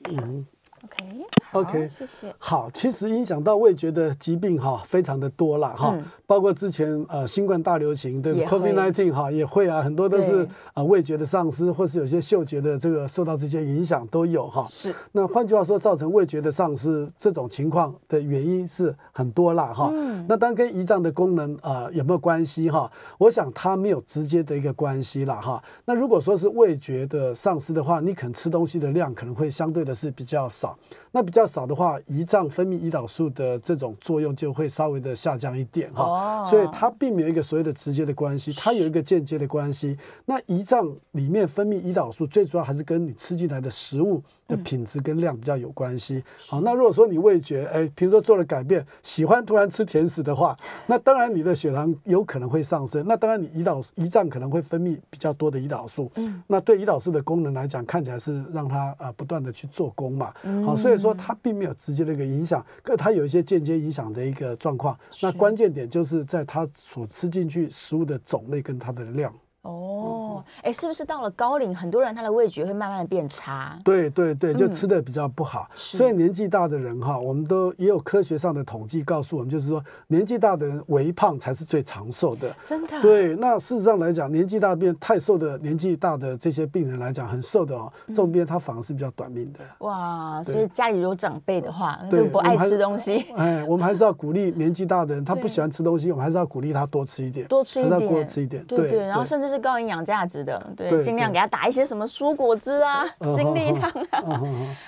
[0.07, 0.45] 嗯。
[0.85, 2.33] OK，OK，谢谢。
[2.37, 14.65] 好，其实影响到味觉的疾病哈，非常的多了哈，包括之前呃新冠大流行对 COVID-19 哈也会啊，很多都是啊味觉的丧失，或是有些嗅觉的这个受到这些影响都有哈。
[14.69, 14.93] 是。
[15.11, 19.89] 那换句话说，造成味觉的丧失这种情况的原因是很多啦哈。
[19.91, 20.23] 嗯。
[20.29, 22.91] 那当跟胰脏的功能啊有没有关系哈？
[23.17, 25.63] 我想它没有直接的一个关系啦哈。
[25.85, 30.74] 那如果说是味觉的丧失的话，你可能吃东西的量可能会相对的是比较少。
[31.11, 39.97] 那比较少的话，胰脏分泌胰岛素的这种作用就会稍微的下降一点哈，所以它并没有一个所谓的直接的关系，它有一个间接的关系。
[40.25, 46.23] 那胰脏里面分泌胰岛素，最主要还是跟你吃进来的食物的品质跟量比较有关系。
[46.47, 53.03] 好，那如果说你味觉，哎，比如说做了改变，喜欢突然吃甜食的话，那当然你的血糖有可能会上升。
[53.07, 56.11] 那当然你胰岛胰脏可能会分泌比较多的胰岛素。
[56.15, 60.33] 嗯，那对胰岛素的功能来讲，看起来是让它呃不断的去做工嘛。
[60.65, 64.97] 好，所以说它并没有直接的一个影响，可它有一些间接影响的一个状况。
[65.21, 69.33] 那关键点就是在它所吃进去食物的种类跟它的量。
[69.65, 73.79] 哦，哎，是不是到了高龄，很多人他的味觉会慢慢的变差？
[73.83, 75.67] 对对对，就吃的比较不好。
[75.73, 82.55] 所以年纪大的人哈，我们都也有科学上的统计告诉我们，就是说年纪大的人微胖才是最长寿的。
[82.61, 83.01] 真的？
[83.01, 89.61] 对，那事实上来讲，年纪大变太瘦的年纪大的这些病人来讲，很瘦的哦，这种病他反而是比较短命的。
[89.79, 93.25] 哇，所以家里有长辈的话，就不爱吃东西。
[93.35, 98.63] 哎，我们还是要鼓励年纪大的人，他不喜欢吃东西，我们还是要鼓励他多吃一点，多吃一点，多吃一点。
[98.65, 99.54] 对对，然后甚至是。
[99.59, 103.03] 高营养家价值的，对，尽量给他打一些什么蔬果汁啊、
[103.35, 104.41] 精力汤啊。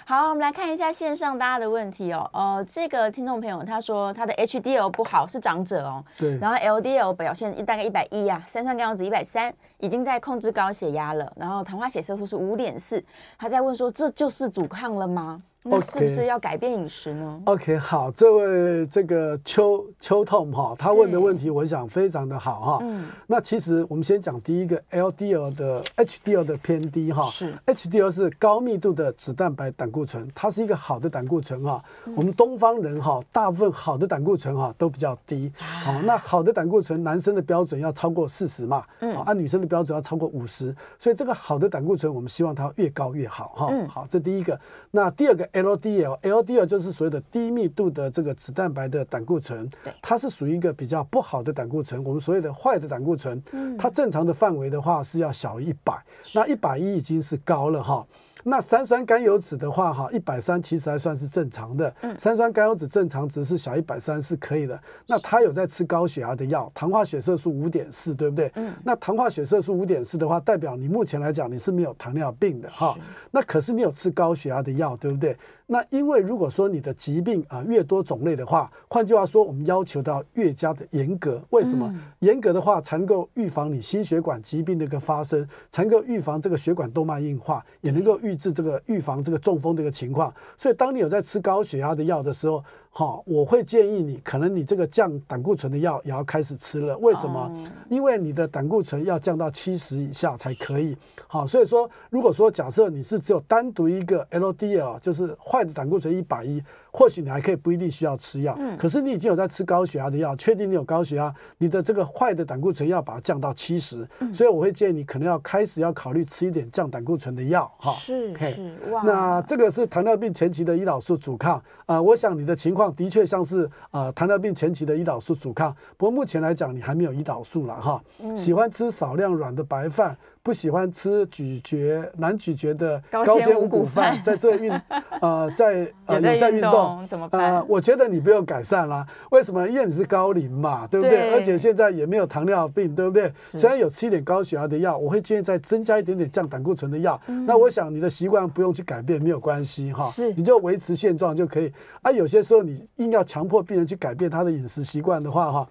[0.06, 2.30] 好，我们来看一下线上大家的问题哦。
[2.32, 6.02] 呃，这个听众朋友他说他的 HDL 不好，是长者哦。
[6.16, 6.38] 对。
[6.38, 11.30] 然后 LDL 表现大概一百一啊，三酸甘油酯一百三，已经在控制高血压了。
[11.36, 13.04] 然后糖化血色素是五点四，
[13.38, 15.42] 他在问说这就是阻抗了吗？
[15.70, 22.80] 那是不是要改变饮食呢？OK，好，这位这个秋秋痛哈，他问的问题，我想非常的好哈。
[22.82, 31.84] 嗯，那其实我们先讲第一个 LDL 的 HDL 的偏低哈，是 HDL 是高密度的脂蛋白胆固醇，它是一个好的胆固醇哈。
[32.16, 35.52] 我们东方人哈，大部分好的胆固醇哈都比较低。
[35.58, 43.68] 好，那好的胆固醇，男生的标准要超过四十嘛，嗯，啊，女生的标准要超过五十，所以这个好的胆固醇，我们希望它越高越好哈。
[43.72, 44.58] 嗯，好，这第一个。
[44.92, 45.48] 那第二个。
[45.64, 49.68] LDL，LDL 就是所谓的低密度的这个脂蛋白的胆固醇，
[50.02, 53.42] 它是属于一个比较不好的胆固醇，我们所谓的坏的胆固醇，
[53.78, 55.94] 它正常的范围的话是要小于一百，
[56.36, 58.06] 那一百一已经是高了哈。
[58.44, 61.94] 那三酸甘油酯的话，哈，一百三其实还算是正常的。
[62.18, 64.80] 三酸甘油酯正常值是小一百三是可以的。
[65.08, 68.52] 那他有在吃高血压的药，糖化血色素五点四，对不对？
[68.56, 68.74] 嗯。
[68.84, 72.96] 那糖化血色素五点四的话，代表你目前来讲你是没有糖尿病的哈。
[73.32, 75.36] 那可是你有吃高血压的药，对不对？
[75.70, 81.44] 那因为如果说你的疾病啊越多种类的话，换句话说，我们要求到越加的严格。
[81.50, 81.94] 为什么？
[82.20, 90.34] 严格的话才能够预防你心血管疾病的一个发生，才能够预防这个血管动脉硬化，也能够预治这个预防这个中风的一个情况。
[90.58, 96.98] 所以，当你有在吃高血压的药的时候，好，我会建议你，可能你这个降胆固醇的药也要开始吃了。
[96.98, 97.52] 为什么？
[97.90, 100.98] 因为你的胆固醇要降到七十以下才可以。
[101.28, 106.64] 好，所以说，如果说假设你是只有单独一个 LDL，就是坏的胆固醇一百一。
[106.98, 130.18] 或许你还可以不一定需要吃药，嗯，可是你已经有在吃高血压的药，确定你有高血压，你的这个坏的胆固醇要把它降到七十，嗯，所以我会建议你可能要开始要考虑吃一点降胆固醇的药，哈，是是哇，那这个是糖尿病前期的胰岛素阻抗，啊、呃，我想你的情况的确像是呃糖尿病前期的胰岛素阻抗，不过目前来讲你还没有胰岛素了哈，嗯，喜欢吃少量软的白饭。
[130.44, 134.72] 不喜欢吃咀嚼难咀嚼的高纤五谷饭，在这运
[135.22, 137.56] 呃在呃在运动怎么办？
[137.56, 139.06] 呃，我觉得你不用改善啦。
[139.32, 139.68] 为什么？
[139.68, 141.34] 因为你是高龄嘛，对不对？
[141.34, 143.32] 而且现在也没有糖尿病，对不对？
[143.36, 147.20] 虽然有吃一点高血压的药，我会建议再增加一点点降胆固醇的药。
[147.28, 150.10] 嗯、那我想你的习惯不用去改变，没有关系哈。
[150.10, 151.72] 是，你就维持现状就可以。
[152.02, 155.68] 啊，有些时候你硬要强迫病人去改变他的饮食习惯的话，哈。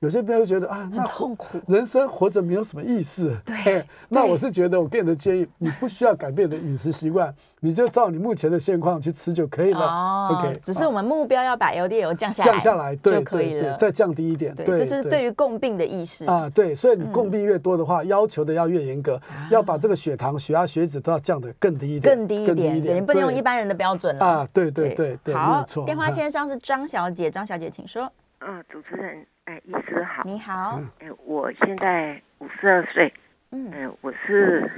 [0.00, 3.36] 有些朋友觉得啊，那痛苦，人生活着没有什么意思。
[3.44, 9.80] 对，那我是觉得，我给你的建议，你不需要改变你的饮食习惯，你就照你目前的现况去吃就可以了。
[9.80, 14.54] 哦，OK，只是我们目标要把 LDL 降下来，降下来就可以了，再降低一点。
[14.54, 16.48] 对，这是对于共病的意识啊。
[16.48, 24.48] 对，所以你共病越多的话，要求的要越严格，要把这个血糖、血压、血脂都要降得更低一点，更低一点，对，你不能用一般人的标准了啊。
[24.50, 25.62] 对对对对，好。
[25.84, 28.10] 电话线上是张小姐，张小姐请说。
[28.40, 29.26] 嗯，主持人。
[29.44, 30.80] 哎，医师好，你好。
[30.98, 33.12] 哎，我现在五十二岁，
[33.50, 34.70] 嗯，哎，我是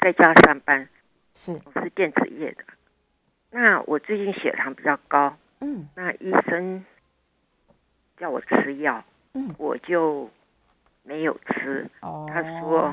[0.00, 0.88] 在家上班，
[1.34, 2.64] 是，我是电子业的。
[3.50, 6.84] 那我最近血糖比较高，嗯，那医生
[8.16, 10.28] 叫我吃药，嗯，我就
[11.02, 11.86] 没有吃。
[12.00, 12.92] 哦，他说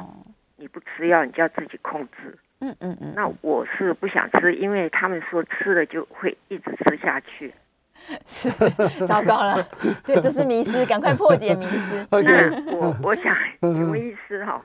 [0.58, 2.38] 你不吃药，你就要自己控制。
[2.60, 3.14] 嗯嗯嗯。
[3.16, 7.54] 那我是不想吃，因为他们说吃了就会一直吃下去。
[8.28, 8.50] 是，
[9.08, 9.64] 糟糕了，
[10.06, 12.08] 对，这是迷思，赶快破解迷思。
[12.12, 14.62] 那我我想，什么意思哈？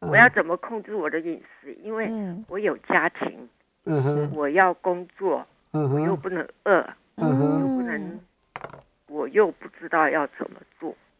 [0.00, 1.72] 我要怎么控制我的饮食？
[1.82, 2.10] 因为
[2.48, 3.48] 我有家庭，
[4.34, 6.84] 我要工作，我又不能饿，
[7.16, 8.20] 我又不能，
[9.08, 10.71] 我又不知道要怎么做。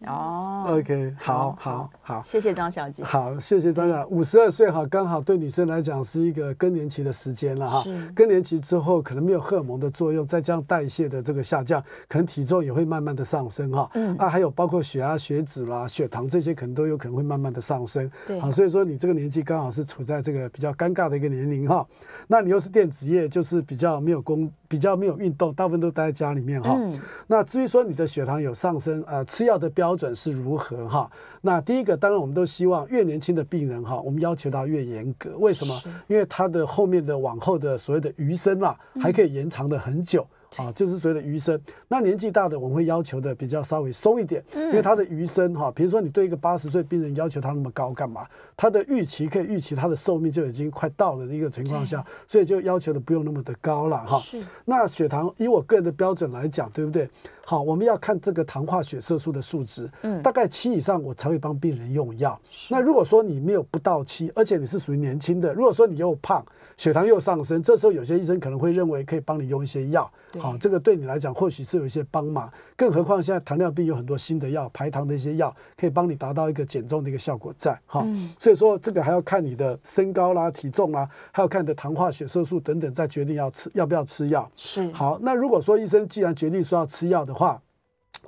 [0.06, 3.02] 哦，OK，好，好，好，谢谢张小姐。
[3.02, 4.08] 好，谢谢张小姐。
[4.10, 7.84] 五十二岁哈，刚好对女生来讲是一个更年期的时间了哈。
[8.14, 13.88] 更年期之后，可能没有荷尔蒙的作用，再加上代谢的这个下降，可能体重也会慢慢的上升哈。
[13.94, 14.16] 嗯。
[14.16, 18.10] 啊，还有包括血压、血脂啦、血糖这些，可能都有可能会慢慢的上升。
[18.26, 18.40] 对。
[18.40, 21.86] 好，所以说你这个年纪刚好是处在这个比较尴尬的一个年龄哈。
[22.26, 26.74] 那你又是电子业，就是比较没有工，比较没有运动，大部分都待在家里面哈。
[26.76, 26.92] 嗯。
[27.28, 29.91] 那至于说你的血糖有上升，呃，吃药的标。
[29.92, 31.10] 标准是如何哈？
[31.42, 35.36] 那第一个，当然我们都希望越年轻的病人哈，我们要求他越严格。
[35.36, 35.78] 为什么？
[36.08, 40.26] 因为他的后面的往后的所谓的余生啊，还可以延长的很久。
[40.56, 41.58] 啊，就是所谓的余生。
[41.88, 48.26] 那年纪大的我们会要求的比较稍微松一点，因为他的余生哈，比如说你对一个八十岁病人要求他那么高干嘛？
[48.54, 54.18] 他的预期可以预期他的寿命就已经快到了的一个情况下，所以就要求的不用那么的高了哈。
[54.18, 54.42] 是。
[54.66, 57.08] 那血糖以我个人的标准来讲，对不对？
[57.44, 62.40] 好，我们要看这个糖化血色素的数值，嗯，大概七以上我才会帮病人用药。
[62.70, 66.44] 那如果说你没有不到七，而且你是属于年轻的，如果说你又胖，
[66.76, 70.10] 血糖又上升，这时候有些医生可能会认为可以帮你用一些药。
[70.38, 72.50] 好，这个对你来讲或许是有一些帮忙。
[72.76, 77.78] 更何况现在糖尿病有很多新的药，排糖的一些药，可以帮你达到一个减重的一个效果在。
[77.86, 78.06] 哈，
[78.38, 84.50] 所以说这个还要看你的身高啦、体重啦，还要看你的糖化血色素等等，再决定要吃要不要吃药。
[84.56, 84.90] 是。
[84.92, 87.60] 好，那如果说医生既然决定说要吃药的话，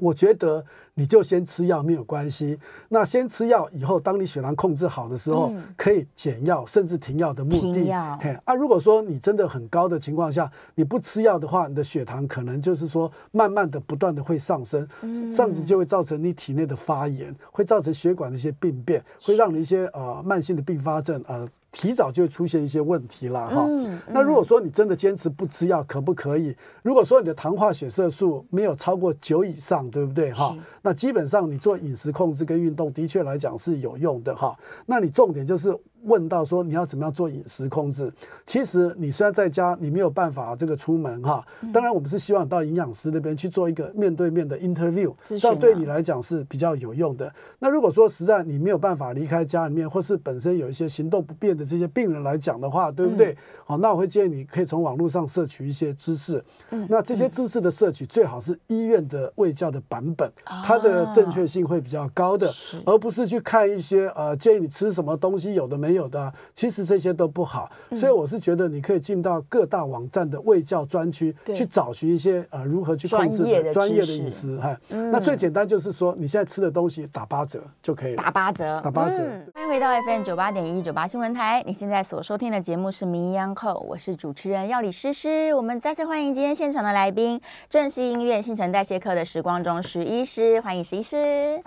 [0.00, 2.59] 我觉得你就先吃药没有关系。
[2.88, 7.92] 那先吃药以后，当你血糖控制好的时候，嗯、可以减药甚至停药的目的。
[8.20, 14.88] 嘿，啊，如果说你真的很高的情况下，你不吃药的话，你的血糖可能就是说慢慢的、不断的会上升，
[15.30, 21.48] 甚至就会造成你体内的发炎，会造成血管的一些病变，会让你一些呃慢性的并发症呃。
[21.75, 23.68] 提早就会出现一些问题了哈。
[24.07, 26.57] 那如果说你真的坚持不吃药，可不可以？
[26.83, 30.57] 如果说你的糖化血色素没有超过九以上，对不对哈？
[30.81, 34.57] 那基本上你做饮食控制跟运动的确来讲是有用的哈。
[34.87, 35.77] 那你重点就是。
[36.05, 38.12] 问到说你要怎么样做饮食控制？
[38.46, 41.44] 其实你虽然在家，你没有办法这个出门哈。
[41.72, 47.32] 当然，我们是希望到营养师那边去做一个面对面的 interview，这样对你来讲是比较有用的。
[47.59, 53.34] 那如果说实在你没有办法离开家里面，或是本身有一些行动不便的这些病人来讲的话，对不对？
[53.64, 56.44] 好，那我会建议你可以从网络上摄取一些知识。
[56.90, 62.50] 那这些知识的摄取最好是医院的卫教的版本，它的正确性会比较高的，
[62.84, 65.93] 而不是去看一些呃建议你吃什么东西有的没。
[65.95, 74.76] 有的，其实这些都不好，所以我是觉得你可以进到各大网站的卫教专区去找寻一些呃如何去控制的专业的饮食哈。
[74.88, 79.18] 那最简单就是说你现在吃的东西打八折就可以了，打八折，打八折。
[79.55, 85.55] 欢迎回到 FM 九八点一九八新闻台，你现在所收听的节目是《名医央叩》，我是主持人药理诗诗。
[85.55, 91.16] 我们再次欢迎今天现场的来宾，正熙医院新陈代谢科的时光中石医师，欢迎石医师。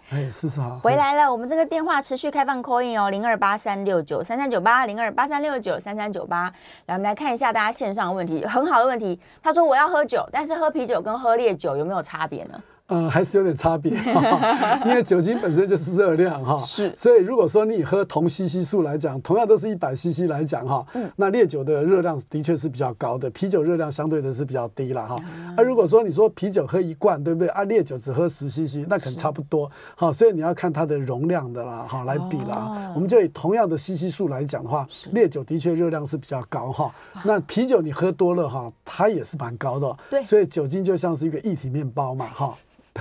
[0.09, 1.31] 哎，诗诗好，回来了。
[1.31, 4.16] 我们这个电话持续开放 call in 哦，零二八三六九。
[4.23, 6.51] 三三九八零二八三六九三三九八，
[6.85, 9.19] 来，我们来看一下大家线上的问题，很好的问题。
[9.41, 13.91] 他说：“我要喝酒，但是喝啤酒跟喝烈酒有没有差别呢？”嗯， 还是有点差别，
[14.85, 25.15] 因为酒精本身就是热量哈，是，所以如果说你喝同 CC 数来讲，同样都是一百 CC 来讲哈，嗯，那烈酒的热量的确是比较高的，啤酒热量相对的是比较低了哈。
[25.57, 27.49] 那如果说你说啤酒喝一罐，对不对？
[27.49, 32.91] 啊，烈酒只喝十 CC，那可能差不多，好，所以你要看它的容量的啦，好来比啦。
[32.95, 36.89] 我们就以同样的 CC 数来讲的话，烈酒的确热量是比较高哈，
[37.25, 42.53] 那啤酒你喝多了哈，它也是蛮高的，对，所以酒精就像是一个液体面包嘛，哈。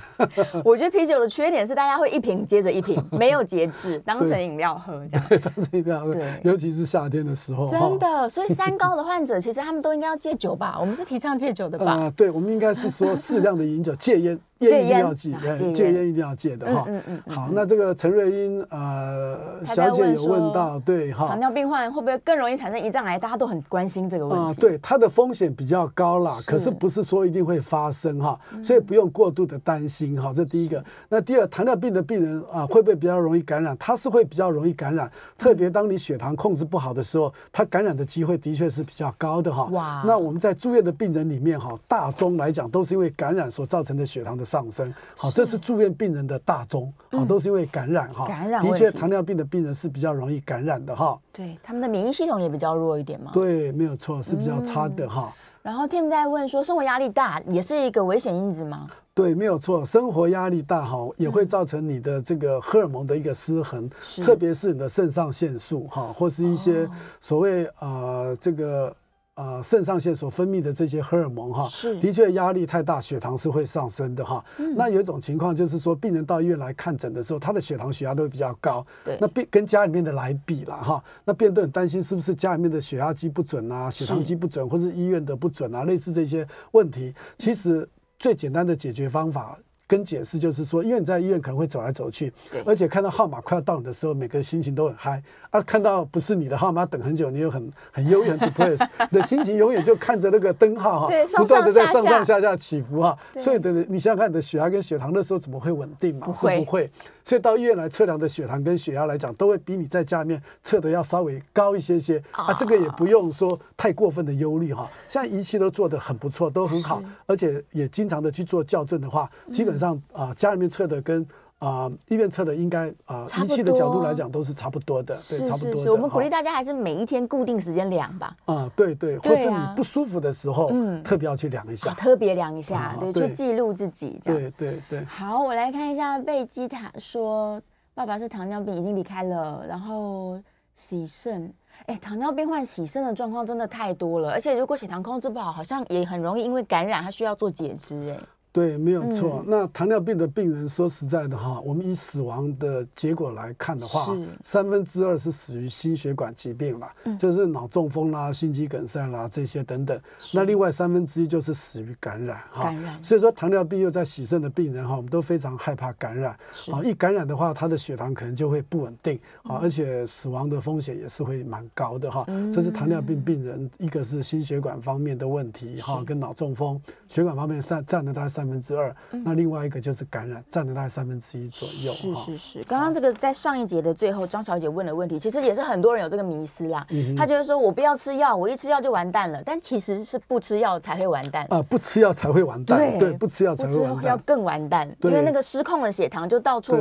[0.65, 5.27] 我觉得啤酒的缺点是，大家会一瓶接着一瓶，没有节制，当成饮料喝这样。
[5.29, 6.13] 对，当成饮料喝。
[6.13, 7.71] 对，尤其是夏天的时候。
[7.71, 10.77] 真的，所以三高的患者其实他们都应该要戒酒吧？
[10.81, 11.93] 我们是提倡戒酒的吧？
[12.09, 14.39] 啊，对，我们应该是说适量的饮酒，戒烟。
[14.61, 15.33] 烟一定要戒，
[15.75, 16.85] 戒烟一定要戒的哈。
[16.89, 17.35] 嗯嗯嗯。
[17.35, 23.19] 好，那这个陈瑞英呃小姐有问到，对哈，糖尿病患会不会更容易产生胰脏癌？
[23.19, 24.53] 大家都很关心这个问题。
[24.53, 30.33] 啊，对，它的风险比较高啦，可是不是说一定会发生哈，所以不用过度的担心哈。
[30.35, 30.83] 这第一个。
[31.11, 33.77] 那第二，糖尿病的病人啊，会不会比较容易感染？
[33.79, 39.65] 他是会比较容易感染，特别当你血糖控制不好的时候，他感染的机会的确是比较高的哈。
[39.73, 40.03] 哇。
[40.07, 44.46] 那我们在住院的病人里面哈，大宗来讲都是因为感染所造成的血糖的。
[44.47, 48.25] 上升，好，这是住院病人的大宗，好，都是因为感染哈。
[48.27, 51.19] 感染的确，糖尿病的病人是比较容易感染的哈。
[51.33, 53.33] 对，他们的免疫系统也比较弱一点嘛。
[53.35, 55.33] 对，没有错，是比较差的哈。
[55.63, 58.89] 然后 Tim 在问说，生活压力大也是一个危险因子吗？
[59.13, 63.91] 对，没有错，生活压力大哈，也会造成你的这个荷尔蒙的一个失衡，
[64.23, 66.89] 特别是你的肾上腺素哈，或是一些
[67.21, 68.95] 所谓呃这个。
[69.37, 74.43] 呃，肾上腺所分泌的这些荷尔蒙哈，是的确压力太大，血糖是会上升的哈。
[74.57, 78.84] 嗯、那有一种情况就是说，病人到医院来看诊的时候，他的血糖、血压都会比较高。
[79.05, 87.14] 对，那病跟家里面的来比了哈，那病人都很担心是不是家里面的血压机不准啊，血糖机不准，或是医院的不准啊，类似这些问题。
[87.37, 87.87] 其实
[88.18, 89.59] 最简单的解决方法。
[89.87, 95.62] 跟解释，就是说，因为你在医院可能会走来走去，对，而且看到号码快要到你的时候，每个人心情都很嗨啊。
[95.62, 103.16] 看到不是你的号码，等很久，你又很很忧郁、很 depressed， 你的心情永远就看着那个灯号哈，不断的在上上下下起伏哈。
[103.39, 106.26] 所以的，你想想看，你的血压跟血糖那时候怎么会稳定嘛？
[106.34, 106.91] 是不会。
[107.24, 112.55] 所以到医院来测量的血糖跟血压来讲，都会比你在家里面测的要稍微高一些些啊。
[112.55, 114.89] 这个也不用说太过分的忧虑哈。
[115.09, 121.22] 现在仪器都做的很不错，都很好，而且也经常的去做校正的话，基本上啊、呃，家里面测的跟
[121.59, 125.72] 啊、呃、医院测的应该啊仪器的角度来讲都是差不多的，对，差不多的。
[125.72, 128.37] 是是是，我们鼓励大家还是每一天固定时间量吧。
[128.45, 134.41] 啊，对对，或是你不舒服的时候，嗯，特别要去量一下，特别量一下，对，去记录自己这样。
[134.41, 135.05] 对对对。
[135.07, 137.61] 好，我来看一下贝基塔说，
[137.95, 140.39] 爸爸是糖尿病，已经离开了，然后
[140.74, 141.51] 洗肾。
[141.87, 148.11] 哎，糖尿病患洗肾的状况真的太多了，而且如果血糖控制不好，好像也很容易因为感染，他需要做截肢。
[148.11, 148.18] 哎。
[148.57, 149.43] 对，没有错。
[149.45, 160.01] 嗯、那糖尿病的病人，说实在的哈，我们以死亡的结果来看的话，三分之二是死于心血管疾病啦，嗯、就是脑中风啦、心肌梗塞啦这些等等。
[160.33, 162.63] 那另外三分之一就是死于感染哈。
[162.63, 163.05] 感染。
[163.05, 166.33] 所以说糖尿病又在洗肾的病人哈，我们都非常害怕感染。
[166.73, 172.25] 啊，一感染的话，他的血糖可能就会不稳定啊，而且死亡的风险也是会蛮高的哈。
[172.29, 178.46] 嗯、这是糖尿病病人，一个是心血管方面的问题哈，跟脑中风血管方面占占了大概三。
[178.47, 178.95] 三分之二，
[179.25, 181.93] 那另外一个就是感染，占了大概三分之一左右。
[181.93, 186.87] 是是是，刚刚这个在上一节的最后，张小姐问的问题，其实也是很多人有这个迷思啦。
[187.17, 192.99] 她觉得说我不要吃药，我一吃药就完蛋了，但其实是不吃药才会完蛋啊，不吃药才会完蛋。
[193.01, 196.79] 对，不吃药才会完蛋，要更完蛋，因为那个失控的血糖就到处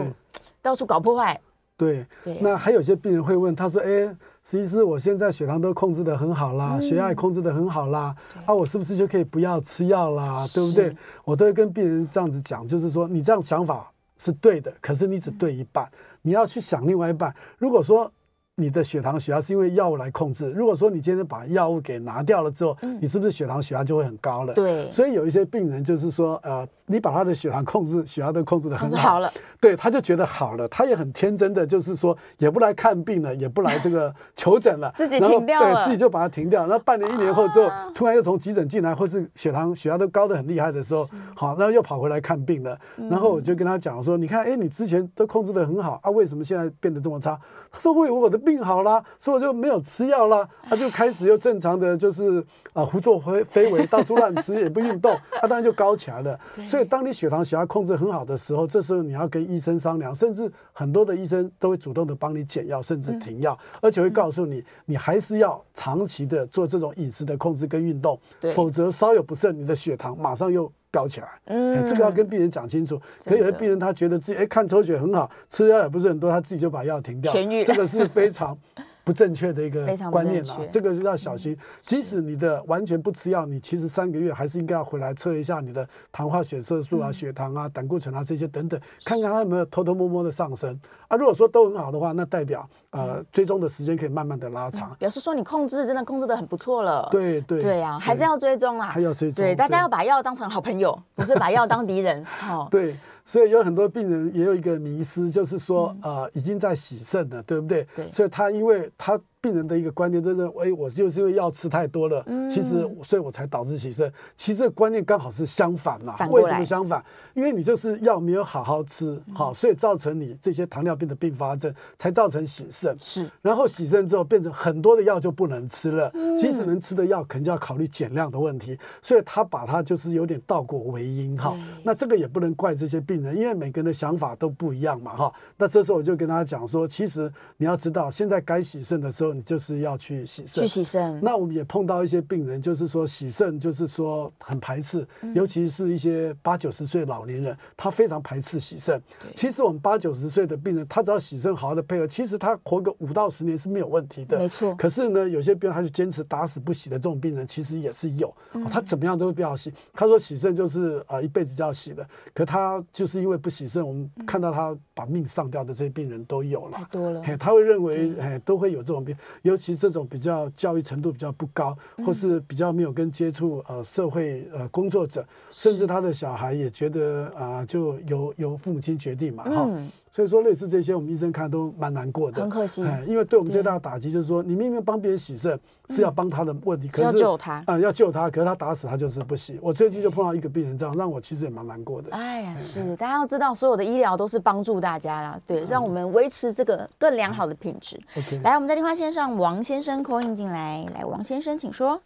[0.61, 1.39] 到处搞破坏。
[1.75, 8.15] 对对，那还有些病人会问，他说：“哎。”其实我现在血糖都控制的很好啦，血压也控制的很好啦，
[8.45, 10.45] 啊，我是不是就可以不要吃药啦？
[10.53, 10.95] 对不对？
[11.23, 15.89] 我都会跟病人这样子讲，就是说你这样想法是对的，可是你只对一半，
[16.21, 17.33] 你要去想另外一半。
[17.57, 18.09] 如果说
[18.57, 24.53] 你的血糖、血压是因为药物来控制，如果说你今天把药物给拿掉了之后，你是不是血糖、血压就会很高了？
[24.53, 24.91] 对。
[24.91, 26.67] 所以有一些病人就是说，呃。
[26.87, 36.67] 你把他的血糖控制，血压都控制的很好，好了，对，他就觉得好了，他也很天真的，就是说也不来看病了，也不来这个求诊了，自己停掉了，对，自己就把它停掉。
[36.67, 42.77] 那半年一年后之后，突然又从急诊进来，或是血糖血压都高得很厉害的时候，好，然后又跑回来看病了。
[43.09, 47.39] 然后我就跟他讲说，你看，哎，你之前都控制的很好啊，为什么现在变得这么差？
[47.71, 52.45] 他说，我以为我的病好了，所以我就没有吃药了，他就开始又正常的就是
[52.75, 56.37] 啊胡作非非为，到处乱吃，也不运动，他当然就高起来了。
[56.67, 68.19] 所以，当你血糖、血压控制很好的时候，这时候你要跟医生商量，甚至很多的医生都会主动的帮你减药，甚至停药，嗯、而且会告诉你，你还是要长期的做这种饮食的控制跟运动，
[68.53, 71.27] 否则稍有不慎，你的血糖马上又飙起来。
[71.45, 73.01] 嗯，这个要跟病人讲清楚。
[73.23, 78.57] 可有的病人他觉得自己哎看抽血很好，吃药也不是很多，他自己就把药停掉，痊愈，这个是非常。
[79.05, 81.55] 不正确的一个观念啊，这个是要小心。
[81.81, 90.77] 即使你的完全不吃药，你其实三个月还是应该要回来测一下你的糖化血色素啊、血糖啊、胆固醇啊这些等等，看看它有没有偷偷摸摸的上升
[91.07, 91.15] 啊。
[91.15, 97.07] 如果说都很好的话，那代表呃追踪的时间可以慢慢的拉长，表示说你控制真的控制的很不错了。
[97.11, 99.45] 对对对呀，还是要追踪啦，还要追踪。
[99.45, 102.25] 对，大家要把药当成好朋友，不是把药当敌人。
[102.25, 102.95] 好，对。
[103.25, 107.87] 所以有很多病人也有一个迷思，就是说，呃，已经在洗肾了，对不对？
[107.95, 108.11] 对。
[108.11, 109.19] 所以他因为他。
[109.45, 114.11] 病人的一个观念就是，哎，我就是因为药吃太多了，嗯、其实所以我才导致洗肾。
[114.35, 116.15] 其实这个观念刚好是相反嘛。
[116.15, 116.27] 反。
[116.31, 117.03] 为什么相反？
[117.35, 122.95] 因为你就是药没有好好吃，好、嗯，所以造成你这些糖尿病的并发症，才造成洗肾。
[122.99, 123.29] 是。
[123.43, 128.75] 然后洗肾之后，变成很多的药就不能吃了，嗯、即使能吃的药，可能就要考虑减量的问题。
[128.99, 131.51] 所以他把它就是有点倒果为因哈。
[131.51, 135.31] 对那这个也不能怪这些病人，因为每个人的想法都不一样嘛哈。
[135.55, 139.34] 那这时候我就跟大家讲说，其实你要知道，现在该洗肾的时候。
[139.35, 141.19] 你就是要去洗肾，去洗肾。
[141.21, 149.01] 那我们也碰到一些病人，就是说洗肾，就是说很排斥，嗯、尤其是一些八九十岁老年人，他非常排斥洗肾。
[149.35, 154.37] 其实我们八九十岁的病人，他只要洗肾好好的配合，其实他活个五到十年是没有问题的。
[154.37, 154.73] 没错。
[154.75, 158.33] 可是呢，有些病人他就坚持打死不洗的这种病人，其实也是有。
[158.53, 159.73] 嗯、他怎么样都不要洗。
[159.93, 162.07] 他说洗肾就是啊、呃、一辈子就要洗的。
[162.33, 166.77] 可他就是因为不洗肾，我们看到他把命上掉的这些病人都有了。
[166.77, 167.21] 太多了。
[167.23, 169.14] 嘿，他会认为哎都会有这种病。
[169.41, 179.69] 尤其这种比较教育程度比较不高，或是比较没有跟接触呃社会呃工作者，甚至他的小孩也觉得啊、呃，就由由父母亲决定嘛哈。
[180.15, 182.39] 所以说类似这些，我们医生看都蛮难过的。
[182.39, 185.59] 很可惜，哎因为对我们最大的打击就是说，你明明帮别人洗肾
[185.89, 189.59] 是要帮他的问题，可是要救他啊，要救他，可是他打死他就是不洗。
[189.61, 192.11] 我最近就碰到一个病人这样，让我其实也蛮难过的。
[192.11, 197.99] 哎呀，是，大家要知道，所有的医疗都是帮助大家啦，对，让我们维持这个更良好的品质。
[198.17, 202.01] OK，来，我们在电话线上，王先生 call in 进来，来，王先生，请说。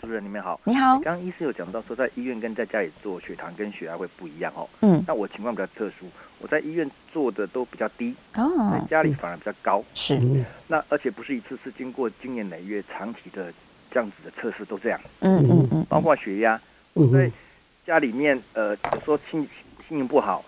[0.00, 0.60] 主持人，你们好。
[0.62, 0.92] 你好。
[1.00, 4.68] 刚刚医师有讲到说，在医院跟在家里做血糖跟血压会不一样哦。
[4.82, 5.02] 嗯。
[5.08, 6.06] 那我情况比较特殊，
[6.40, 9.82] 我在医院做的都比较低，哦，在家里反而比较高。
[9.94, 10.18] 是。
[10.66, 13.52] 那而且不是一次，是经过经年累月长期的
[13.90, 15.00] 这样子的测试都这样。
[15.20, 15.86] 嗯嗯嗯。
[15.88, 16.60] 包括血压，
[16.94, 17.30] 我在
[17.86, 19.40] 家里面呃，有时候心
[19.88, 20.44] 心情不好。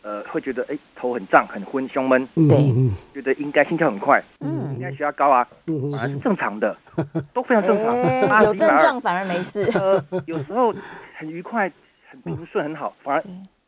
[0.00, 2.72] 呃，会觉得哎，头很胀、很昏、胸闷，对，
[3.12, 5.46] 觉得应该心跳很快，嗯，应该血压高啊，
[5.92, 6.74] 反而是正常的，
[7.34, 8.42] 都非常正常。
[8.44, 9.70] 有症状反而没事。
[9.74, 10.72] 呃，有时候
[11.18, 11.70] 很愉快、
[12.10, 13.22] 很平顺、很好，反而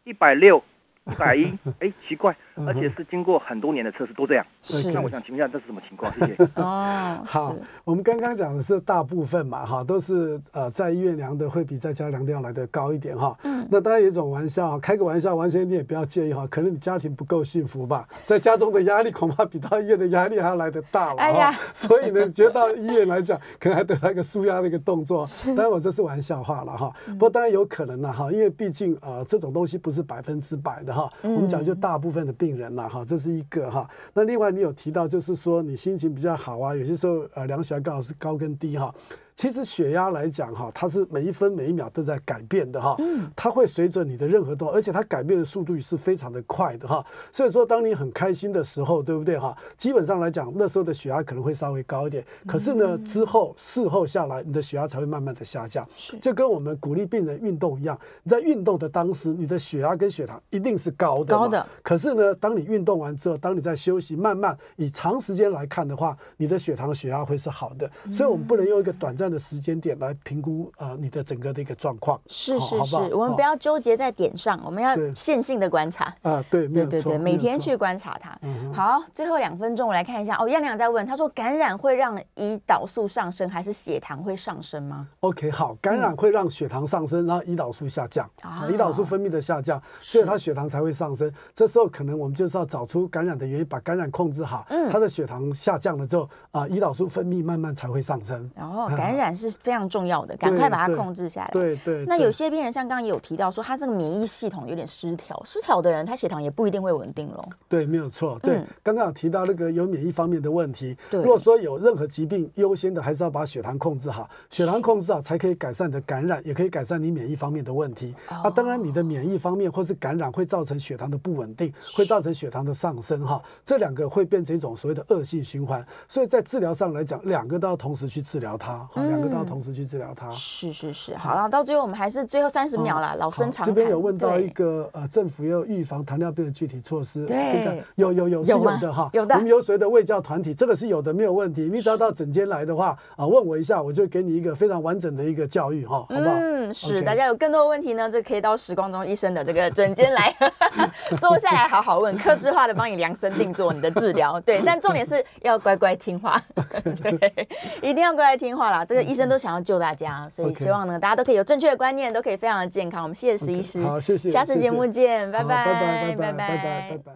[0.04, 0.62] 一百六。
[1.06, 2.36] 一百一， 哎，奇怪，
[2.66, 4.46] 而且是经过很多年的测试都这样。
[4.60, 6.12] 是，那我想请问一下，这是什么情况？
[6.12, 6.36] 谢谢。
[6.60, 13.36] 哦，好，我们刚刚讲的是大部分嘛，哈，都是呃在医院量的会比在家量的要来的高一点哈。
[13.44, 13.66] 嗯。
[13.70, 16.46] 那当然有一种玩笑，开个玩笑，完全你也不要介意哈。
[16.48, 21.20] 可能你家庭不够幸福吧， 在家中的压力恐怕比到医院的压力还要来得大了。
[21.20, 21.58] 哎呀。
[21.74, 25.24] 所以呢，觉得到医院来讲，可能还得到一个舒压的一个动作。
[25.24, 25.54] 是。
[25.54, 26.92] 当然我这是玩笑话了哈。
[27.06, 30.99] 不过当然有可能了哈，因为毕竟呃这种东西不是百分之百的哈。
[31.22, 31.74] 我们讲就。
[31.80, 33.88] 大部分的病人了哈，这是一个哈。
[34.12, 38.94] 那另外你有提到，就是说你心情比较好啊，有些时候呃量血压刚好是高跟低哈。
[39.40, 42.94] 其实血压来讲哈，它是每一分每一秒都在改变的哈，
[43.34, 47.02] 它会随着你的任何动，而且它改变的速度是非常的快的哈。
[47.32, 49.56] 所以说，当你很开心的时候，对不对哈？
[49.78, 55.82] 基本上来讲，那时候的血压可能会稍微高一点，可是呢，之后事后下来，你的血压才会慢慢的下降。
[56.20, 61.34] 就跟我们鼓励病人运动一样，你在运动的当时，你的血压跟血糖一定是高的。
[61.34, 61.66] 高的。
[61.82, 67.90] 可是呢，当你运动完之后，当你在休息，慢慢以长时间来看的话，你的血糖、血压会是好的。
[68.12, 76.14] 所以我们不能用一个短暂的时间点来评估呃你的整个的一个状况，是是是，我们不要纠结在点上，我们要线性的观察。
[76.22, 78.38] 啊，对对对对，每天去观察它。
[78.72, 88.28] 好，最后两分钟我来看一下哦，亮亮在问，他说感染会让胰岛素上升，还是血糖会上升吗？OK，好，感染会让血糖上升，然后胰岛素下降，
[88.68, 91.32] 胰岛素分泌的下降，所以它血糖才会上升。
[91.54, 94.90] 这时候可能我们就是要找出感染的原因，把感染控制好，嗯。
[94.90, 98.50] 它的血糖下降了之后啊，胰岛素分泌慢慢才会上升。
[98.56, 99.50] 哦，感染是。
[99.60, 101.50] 非常重要的，赶快把它控制下来。
[101.52, 102.04] 对对。
[102.06, 107.44] 那有些病人像刚刚也有提到说，他这个免疫系统有点失调，失调的人他血糖也不一定会稳定喽。
[107.68, 108.38] 对，没有错。
[108.42, 110.96] 对，刚刚有提到那个有免疫方面的问题。
[111.10, 111.20] 对。
[111.20, 118.14] 如果说有任何疾病，优先的还是要把血糖控制好，血糖控制好才可以改善你的感染，也可以改善你免疫方面的问题。
[118.28, 125.84] 啊，当然你的免疫方面或是感染会造成血糖的不稳定，会造成血糖的上升哈，这两个会变成一种所谓的恶性循环。
[126.08, 130.30] 所以在治疗上来讲，两个都要同时去治疗它，好，两个都要同时去治疗它。
[130.30, 133.66] 是是是，好了，到最后我们还是最后三十秒了，老生常谈。
[133.66, 139.34] 这边有问到一个呃，政府也有预防糖尿病的具体措施，对，有有有是有的哈，有的。
[139.34, 141.68] 我们有所谓的卫教团体，这个是有的，没有问题。
[141.72, 146.34] 你只要到诊间来的话啊，问我一下，我就给你一个非常完整的一个教育哈，好不好？
[146.36, 147.00] 嗯，是。
[147.02, 150.34] 大家有更多的问题呢，这可以到时光中医生的这个诊间来
[151.18, 154.40] 坐下来好好问，克制化的帮你量身定做你的治疗。
[154.40, 156.40] 对，但重点是要乖乖听话，
[157.02, 157.48] 对，
[157.82, 158.84] 一定要乖乖听话啦。
[158.90, 160.28] 这个医生都想要救大家。
[160.28, 163.04] 所以希望呢，大家都可以有正确的观念，都可以非常的健康。
[163.04, 167.12] 我们谢谢石医师，好，谢谢，下次节目见，拜拜，拜拜，拜拜，拜拜，拜拜。